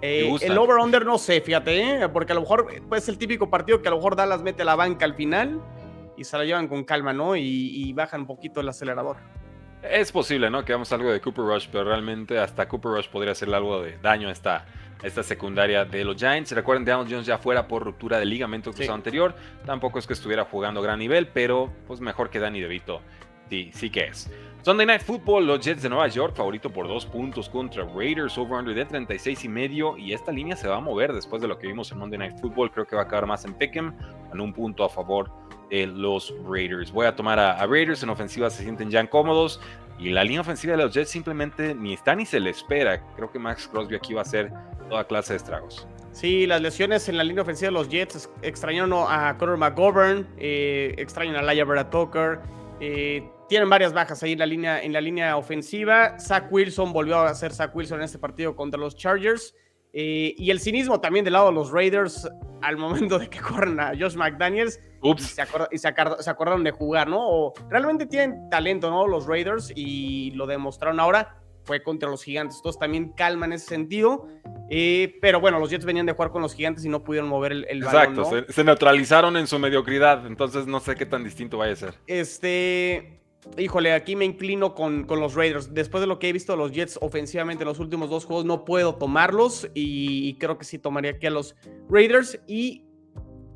Eh, 0.00 0.34
el 0.40 0.58
over-under 0.58 1.06
no 1.06 1.16
sé, 1.16 1.40
fíjate, 1.40 2.02
¿eh? 2.02 2.08
porque 2.08 2.32
a 2.32 2.34
lo 2.34 2.40
mejor 2.40 2.66
pues, 2.88 3.04
es 3.04 3.08
el 3.08 3.18
típico 3.18 3.48
partido 3.48 3.80
que 3.80 3.88
a 3.88 3.92
lo 3.92 3.98
mejor 3.98 4.16
Dallas 4.16 4.42
mete 4.42 4.64
la 4.64 4.74
banca 4.74 5.04
al 5.04 5.14
final 5.14 5.60
y 6.16 6.24
se 6.24 6.36
la 6.36 6.44
llevan 6.44 6.66
con 6.66 6.82
calma, 6.82 7.12
¿no? 7.12 7.36
Y, 7.36 7.42
y 7.42 7.92
bajan 7.92 8.22
un 8.22 8.26
poquito 8.26 8.60
el 8.60 8.68
acelerador. 8.68 9.18
Es 9.82 10.12
posible, 10.12 10.48
¿no? 10.48 10.64
Que 10.64 10.72
hagamos 10.72 10.92
algo 10.92 11.10
de 11.10 11.20
Cooper 11.20 11.44
Rush, 11.44 11.66
pero 11.70 11.84
realmente 11.84 12.38
hasta 12.38 12.68
Cooper 12.68 12.92
Rush 12.92 13.08
podría 13.08 13.32
hacerle 13.32 13.56
algo 13.56 13.82
de 13.82 13.98
daño 13.98 14.28
a 14.28 14.32
esta, 14.32 14.64
esta 15.02 15.24
secundaria 15.24 15.84
de 15.84 16.04
los 16.04 16.16
Giants. 16.16 16.52
Recuerden, 16.52 16.84
Donald 16.84 17.10
Jones 17.10 17.26
ya 17.26 17.36
fuera 17.36 17.66
por 17.66 17.82
ruptura 17.82 18.18
de 18.18 18.24
ligamento 18.24 18.70
cruzado 18.70 18.94
sí. 18.94 19.00
anterior. 19.00 19.34
Tampoco 19.66 19.98
es 19.98 20.06
que 20.06 20.12
estuviera 20.12 20.44
jugando 20.44 20.80
a 20.80 20.82
gran 20.84 21.00
nivel, 21.00 21.26
pero 21.26 21.72
pues 21.88 22.00
mejor 22.00 22.30
que 22.30 22.38
Danny 22.38 22.60
DeVito. 22.60 23.00
Sí, 23.50 23.70
sí 23.74 23.90
que 23.90 24.04
es. 24.06 24.30
Sunday 24.62 24.86
Night 24.86 25.02
Football, 25.02 25.48
los 25.48 25.58
Jets 25.58 25.82
de 25.82 25.88
Nueva 25.88 26.06
York, 26.06 26.36
favorito 26.36 26.70
por 26.70 26.86
dos 26.86 27.04
puntos 27.04 27.48
contra 27.48 27.84
Raiders, 27.84 28.38
over-under 28.38 28.72
de 28.76 28.84
36 28.84 29.44
y 29.44 29.48
medio. 29.48 29.98
Y 29.98 30.12
esta 30.12 30.30
línea 30.30 30.54
se 30.54 30.68
va 30.68 30.76
a 30.76 30.80
mover 30.80 31.12
después 31.12 31.42
de 31.42 31.48
lo 31.48 31.58
que 31.58 31.66
vimos 31.66 31.90
en 31.90 31.98
Monday 31.98 32.20
Night 32.20 32.38
Football. 32.40 32.70
Creo 32.70 32.86
que 32.86 32.94
va 32.94 33.02
a 33.02 33.04
acabar 33.06 33.26
más 33.26 33.44
en 33.44 33.54
Peckham, 33.54 33.96
con 34.30 34.40
un 34.40 34.52
punto 34.52 34.84
a 34.84 34.88
favor 34.88 35.41
los 35.72 36.34
Raiders. 36.44 36.92
Voy 36.92 37.06
a 37.06 37.16
tomar 37.16 37.38
a, 37.38 37.66
Raiders 37.66 38.02
en 38.02 38.10
ofensiva, 38.10 38.50
se 38.50 38.62
sienten 38.62 38.90
ya 38.90 39.06
cómodos. 39.08 39.60
Y 39.98 40.10
la 40.10 40.24
línea 40.24 40.40
ofensiva 40.40 40.76
de 40.76 40.82
los 40.82 40.94
Jets 40.94 41.10
simplemente 41.10 41.74
ni 41.74 41.94
está 41.94 42.14
ni 42.14 42.26
se 42.26 42.40
le 42.40 42.50
espera. 42.50 43.02
Creo 43.14 43.30
que 43.30 43.38
Max 43.38 43.68
Crosby 43.70 43.96
aquí 43.96 44.14
va 44.14 44.22
a 44.22 44.24
ser 44.24 44.52
toda 44.88 45.04
clase 45.04 45.34
de 45.34 45.36
estragos. 45.36 45.86
Sí, 46.12 46.46
las 46.46 46.60
lesiones 46.60 47.08
en 47.08 47.16
la 47.16 47.24
línea 47.24 47.42
ofensiva 47.42 47.68
de 47.68 47.72
los 47.72 47.88
Jets 47.88 48.28
extrañaron 48.42 48.92
a 48.92 49.36
Conor 49.38 49.56
McGovern, 49.56 50.26
eh, 50.36 50.94
extrañan 50.98 51.36
a 51.36 51.42
Laia 51.42 51.64
eh, 52.80 53.22
tienen 53.48 53.70
varias 53.70 53.92
bajas 53.92 54.22
ahí 54.22 54.32
en 54.32 54.40
la, 54.40 54.46
línea, 54.46 54.82
en 54.82 54.92
la 54.92 55.00
línea 55.00 55.36
ofensiva. 55.36 56.18
Zach 56.18 56.50
Wilson 56.50 56.92
volvió 56.92 57.20
a 57.20 57.34
ser 57.34 57.52
Zach 57.52 57.74
Wilson 57.74 57.98
en 57.98 58.04
este 58.04 58.18
partido 58.18 58.56
contra 58.56 58.80
los 58.80 58.96
Chargers. 58.96 59.54
Eh, 59.92 60.34
y 60.38 60.50
el 60.50 60.60
cinismo 60.60 61.00
también 61.00 61.24
del 61.24 61.34
lado 61.34 61.48
de 61.48 61.52
los 61.52 61.70
Raiders 61.70 62.28
al 62.62 62.76
momento 62.76 63.18
de 63.18 63.28
que 63.28 63.40
corren 63.40 63.78
a 63.78 63.92
Josh 63.98 64.16
McDaniels 64.16 64.80
Ups. 65.02 65.22
y, 65.22 65.34
se, 65.34 65.42
acord 65.42 65.66
y 65.70 65.78
se, 65.78 65.88
acord 65.88 66.20
se, 66.20 66.30
acordaron 66.30 66.64
de 66.64 66.70
jugar, 66.70 67.08
¿no? 67.08 67.18
O 67.20 67.52
realmente 67.68 68.06
tienen 68.06 68.48
talento, 68.50 68.90
¿no? 68.90 69.06
Los 69.06 69.26
Raiders 69.26 69.72
y 69.74 70.30
lo 70.32 70.46
demostraron 70.46 71.00
ahora. 71.00 71.38
Fue 71.64 71.80
contra 71.80 72.10
los 72.10 72.24
gigantes. 72.24 72.60
Todos 72.60 72.76
también 72.76 73.12
calma 73.12 73.46
en 73.46 73.52
ese 73.52 73.66
sentido. 73.66 74.26
Eh, 74.68 75.16
pero 75.20 75.40
bueno, 75.40 75.60
los 75.60 75.70
Jets 75.70 75.84
venían 75.84 76.06
de 76.06 76.12
jugar 76.12 76.32
con 76.32 76.42
los 76.42 76.54
gigantes 76.54 76.84
y 76.84 76.88
no 76.88 77.04
pudieron 77.04 77.28
mover 77.28 77.52
el, 77.52 77.66
el 77.68 77.84
Exacto, 77.84 78.22
balón. 78.22 78.40
¿no? 78.40 78.46
se, 78.46 78.52
se 78.52 78.64
neutralizaron 78.64 79.36
en 79.36 79.46
su 79.46 79.60
mediocridad. 79.60 80.26
Entonces 80.26 80.66
no 80.66 80.80
sé 80.80 80.96
qué 80.96 81.06
tan 81.06 81.22
distinto 81.22 81.58
vaya 81.58 81.74
a 81.74 81.76
ser. 81.76 81.94
Este. 82.08 83.21
Híjole, 83.58 83.92
aquí 83.92 84.16
me 84.16 84.24
inclino 84.24 84.74
con, 84.74 85.04
con, 85.04 85.20
los 85.20 85.34
Raiders. 85.34 85.74
Después 85.74 86.00
de 86.00 86.06
lo 86.06 86.18
que 86.18 86.28
he 86.28 86.32
visto 86.32 86.52
a 86.52 86.56
los 86.56 86.72
Jets 86.72 86.98
ofensivamente 87.02 87.64
en 87.64 87.68
los 87.68 87.80
últimos 87.80 88.08
dos 88.08 88.24
juegos, 88.24 88.44
no 88.44 88.64
puedo 88.64 88.94
tomarlos. 88.94 89.68
Y 89.74 90.34
creo 90.34 90.58
que 90.58 90.64
sí 90.64 90.78
tomaría 90.78 91.12
aquí 91.12 91.26
a 91.26 91.30
los 91.30 91.56
Raiders. 91.88 92.40
Y 92.46 92.84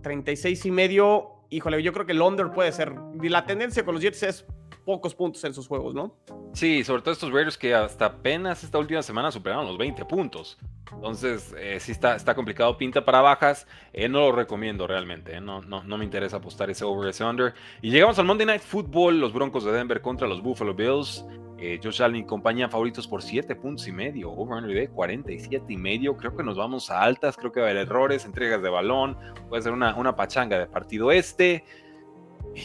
36 0.03 0.67
y 0.67 0.71
medio. 0.71 1.31
Híjole, 1.51 1.83
yo 1.83 1.93
creo 1.93 2.07
que 2.07 2.13
el 2.13 2.21
under 2.21 2.51
puede 2.51 2.73
ser. 2.73 2.95
La 3.23 3.47
tendencia 3.47 3.85
con 3.85 3.95
los 3.95 4.03
Jets 4.03 4.23
es 4.25 4.47
pocos 4.87 5.15
puntos 5.17 5.43
en 5.43 5.53
sus 5.53 5.67
juegos, 5.67 5.95
¿no? 5.95 6.15
Sí, 6.53 6.85
sobre 6.85 7.03
todo 7.03 7.13
estos 7.13 7.33
Raiders 7.33 7.59
que 7.59 7.75
hasta 7.75 8.07
apenas 8.07 8.63
esta 8.63 8.79
última 8.79 9.03
semana 9.03 9.33
superaron 9.33 9.67
los 9.67 9.77
20 9.77 10.05
puntos. 10.05 10.57
Entonces, 10.95 11.53
eh, 11.59 11.79
sí 11.81 11.91
está, 11.91 12.15
está 12.15 12.37
complicado, 12.37 12.79
pinta 12.79 13.05
para 13.05 13.21
bajas. 13.21 13.67
Eh, 13.93 14.09
no 14.09 14.21
lo 14.21 14.33
recomiendo 14.33 14.87
realmente. 14.87 15.35
Eh. 15.35 15.41
No, 15.41 15.61
no, 15.61 15.83
no 15.83 15.99
me 15.99 16.05
interesa 16.05 16.37
apostar 16.37 16.71
ese 16.71 16.85
over, 16.85 17.11
ese 17.11 17.25
under. 17.25 17.53
Y 17.83 17.91
llegamos 17.91 18.17
al 18.21 18.27
Monday 18.27 18.47
Night 18.47 18.63
Football, 18.63 19.19
los 19.19 19.33
Broncos 19.33 19.65
de 19.65 19.73
Denver 19.73 20.01
contra 20.01 20.29
los 20.29 20.41
Buffalo 20.41 20.73
Bills. 20.73 21.27
Eh, 21.59 21.81
Josh 21.83 22.03
Allen 22.03 22.17
y 22.17 22.25
compañía 22.25 22.69
favoritos 22.69 23.09
por 23.09 23.23
7 23.23 23.57
puntos 23.57 23.89
y 23.89 23.93
medio, 23.93 24.31
over 24.31 24.63
under 24.63 24.77
de 24.77 24.89
47 24.89 25.65
y 25.73 25.77
medio. 25.77 26.17
Creo 26.17 26.37
que 26.37 26.45
nos 26.45 26.57
vamos 26.57 26.91
a 26.91 27.03
altas, 27.03 27.37
creo 27.37 27.51
que 27.51 27.61
va 27.61 27.67
a 27.67 27.71
haber 27.71 27.83
errores, 27.83 28.25
entregas 28.25 28.63
de 28.63 28.69
balón. 28.69 29.17
Puede 29.49 29.63
ser 29.63 29.73
una, 29.73 29.97
una 29.97 30.15
pachanga 30.15 30.59
de 30.59 30.67
partido 30.67 31.11
este 31.11 31.65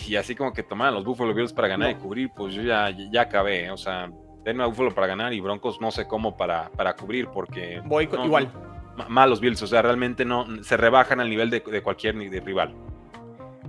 y 0.07 0.15
así 0.15 0.35
como 0.35 0.53
que 0.53 0.63
tomaban 0.63 0.93
los 0.93 1.03
Buffalo 1.03 1.33
Bills 1.33 1.53
para 1.53 1.67
ganar 1.67 1.91
no. 1.91 1.97
y 1.97 2.01
cubrir, 2.01 2.31
pues 2.35 2.53
yo 2.53 2.61
ya, 2.61 2.89
ya 2.89 3.21
acabé. 3.21 3.69
O 3.71 3.77
sea, 3.77 4.09
denme 4.43 4.63
a 4.63 4.67
Buffalo 4.67 4.93
para 4.93 5.07
ganar 5.07 5.33
y 5.33 5.39
Broncos 5.39 5.81
no 5.81 5.91
sé 5.91 6.07
cómo 6.07 6.37
para, 6.37 6.69
para 6.71 6.95
cubrir 6.95 7.27
porque... 7.27 7.81
Voy 7.85 8.07
no, 8.07 8.25
igual. 8.25 8.51
Malos 9.07 9.39
Bills, 9.39 9.61
o 9.61 9.67
sea, 9.67 9.81
realmente 9.81 10.25
no 10.25 10.45
se 10.63 10.77
rebajan 10.77 11.19
al 11.19 11.29
nivel 11.29 11.49
de, 11.49 11.61
de 11.61 11.81
cualquier 11.81 12.15
de 12.15 12.39
rival. 12.39 12.75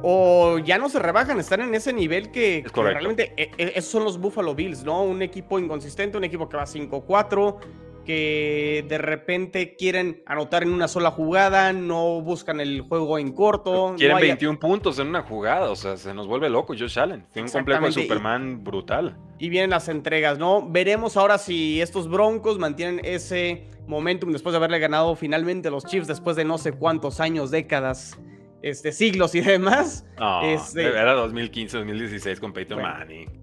O 0.03 0.59
ya 0.59 0.79
no 0.79 0.89
se 0.89 0.99
rebajan, 0.99 1.39
están 1.39 1.61
en 1.61 1.75
ese 1.75 1.93
nivel 1.93 2.31
que, 2.33 2.65
que 2.65 2.83
realmente 2.83 3.33
eh, 3.37 3.73
esos 3.77 3.91
son 3.91 4.05
los 4.05 4.19
Buffalo 4.19 4.55
Bills, 4.55 4.85
¿no? 4.85 5.03
Un 5.05 5.23
equipo 5.23 5.59
inconsistente, 5.59 6.19
un 6.19 6.25
equipo 6.25 6.49
que 6.49 6.57
va 6.57 6.65
5-4, 6.65 7.57
que 8.05 8.85
de 8.89 8.99
repente 8.99 9.77
quieren 9.77 10.23
anotar 10.27 10.63
en 10.63 10.73
una 10.73 10.89
sola 10.89 11.11
jugada, 11.11 11.73
no 11.73 12.21
buscan 12.21 12.61
el 12.61 12.83
juego 12.83 13.19
en 13.19 13.33
corto. 13.33 13.95
Quieren 13.97 14.17
no 14.17 14.19
hay- 14.23 14.29
21 14.29 14.59
puntos 14.59 14.99
en 14.99 15.09
una 15.09 15.23
jugada, 15.23 15.71
o 15.71 15.77
sea, 15.77 15.97
se 15.97 16.13
nos 16.15 16.27
vuelve 16.27 16.49
loco 16.51 16.75
Josh 16.79 16.99
Allen. 16.99 17.27
Tiene 17.33 17.49
un 17.49 17.53
complejo 17.53 17.85
de 17.85 17.91
y- 17.91 17.93
Superman 17.93 18.65
brutal. 18.65 19.17
Y 19.39 19.49
vienen 19.49 19.71
las 19.71 19.89
entregas, 19.89 20.39
¿no? 20.39 20.69
Veremos 20.69 21.17
ahora 21.17 21.39
si 21.39 21.81
estos 21.81 22.09
Broncos 22.09 22.59
mantienen 22.59 23.01
ese 23.05 23.67
momentum 23.87 24.31
después 24.33 24.53
de 24.53 24.59
haberle 24.59 24.79
ganado 24.79 25.17
finalmente 25.17 25.71
los 25.71 25.85
Chiefs 25.85 26.07
después 26.07 26.37
de 26.37 26.45
no 26.45 26.59
sé 26.59 26.73
cuántos 26.73 27.19
años, 27.21 27.51
décadas, 27.51 28.19
este, 28.63 28.93
siglos 28.93 29.35
y 29.35 29.41
demás. 29.41 30.07
No, 30.19 30.43
Este- 30.43 30.87
era 30.87 31.15
2015, 31.15 31.79
2016 31.79 32.39
con 32.39 32.53
Peyton 32.53 32.79
Bueno. 32.81 32.95
Manning. 32.97 33.42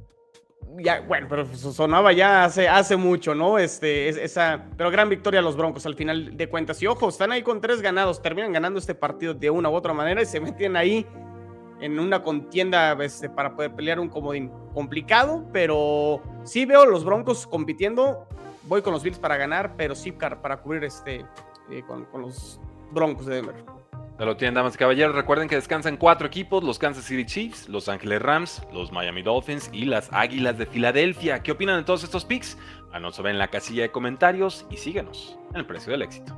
Ya, 0.81 1.01
bueno, 1.01 1.27
pero 1.29 1.45
so- 1.55 1.73
sonaba 1.73 2.11
ya 2.13 2.45
hace, 2.45 2.67
hace 2.69 2.95
mucho, 2.95 3.35
¿no? 3.35 3.57
Este, 3.57 4.07
es- 4.09 4.17
esa, 4.17 4.65
pero 4.77 4.89
gran 4.91 5.09
victoria 5.09 5.39
a 5.39 5.43
los 5.43 5.57
Broncos 5.57 5.85
al 5.85 5.95
final 5.95 6.37
de 6.37 6.47
cuentas. 6.47 6.81
Y 6.81 6.87
ojo, 6.87 7.09
están 7.09 7.31
ahí 7.31 7.41
con 7.43 7.59
tres 7.61 7.81
ganados, 7.81 8.21
terminan 8.21 8.53
ganando 8.53 8.79
este 8.79 8.95
partido 8.95 9.33
de 9.33 9.49
una 9.49 9.69
u 9.69 9.73
otra 9.73 9.93
manera 9.93 10.21
y 10.21 10.25
se 10.25 10.39
meten 10.39 10.75
ahí 10.77 11.05
en 11.81 11.99
una 11.99 12.21
contienda 12.21 12.93
este, 13.03 13.29
para 13.29 13.55
poder 13.55 13.73
pelear 13.73 13.99
un 13.99 14.09
comodín 14.09 14.51
complicado, 14.73 15.45
pero 15.53 16.21
sí 16.43 16.65
veo 16.65 16.85
los 16.85 17.03
Broncos 17.05 17.47
compitiendo. 17.47 18.27
Voy 18.63 18.81
con 18.81 18.93
los 18.93 19.01
Bills 19.01 19.17
para 19.17 19.37
ganar, 19.37 19.73
pero 19.77 19.95
sí 19.95 20.11
para 20.11 20.57
cubrir 20.57 20.83
este 20.83 21.25
eh, 21.71 21.83
con, 21.87 22.05
con 22.05 22.21
los 22.21 22.59
Broncos 22.91 23.25
de 23.25 23.35
Denver. 23.35 23.55
Ya 24.19 24.25
lo 24.25 24.36
tienen, 24.36 24.55
damas 24.55 24.75
y 24.75 24.77
caballeros. 24.77 25.15
Recuerden 25.15 25.47
que 25.47 25.55
descansan 25.55 25.95
cuatro 25.95 26.27
equipos: 26.27 26.62
los 26.62 26.77
Kansas 26.77 27.05
City 27.05 27.25
Chiefs, 27.25 27.69
los 27.69 27.88
Ángeles 27.88 28.21
Rams, 28.21 28.62
los 28.73 28.91
Miami 28.91 29.21
Dolphins 29.21 29.69
y 29.71 29.86
las 29.86 30.12
Águilas 30.12 30.58
de 30.58 30.65
Filadelfia. 30.65 31.41
¿Qué 31.41 31.53
opinan 31.53 31.77
de 31.77 31.86
todos 31.86 32.03
estos 32.03 32.25
picks? 32.25 32.58
Háganos 32.89 33.15
saber 33.15 33.32
en 33.32 33.39
la 33.39 33.47
casilla 33.47 33.84
de 33.84 33.91
comentarios 33.91 34.65
y 34.69 34.75
síguenos 34.75 35.39
en 35.51 35.58
el 35.62 35.65
precio 35.65 35.93
del 35.93 36.01
éxito. 36.01 36.36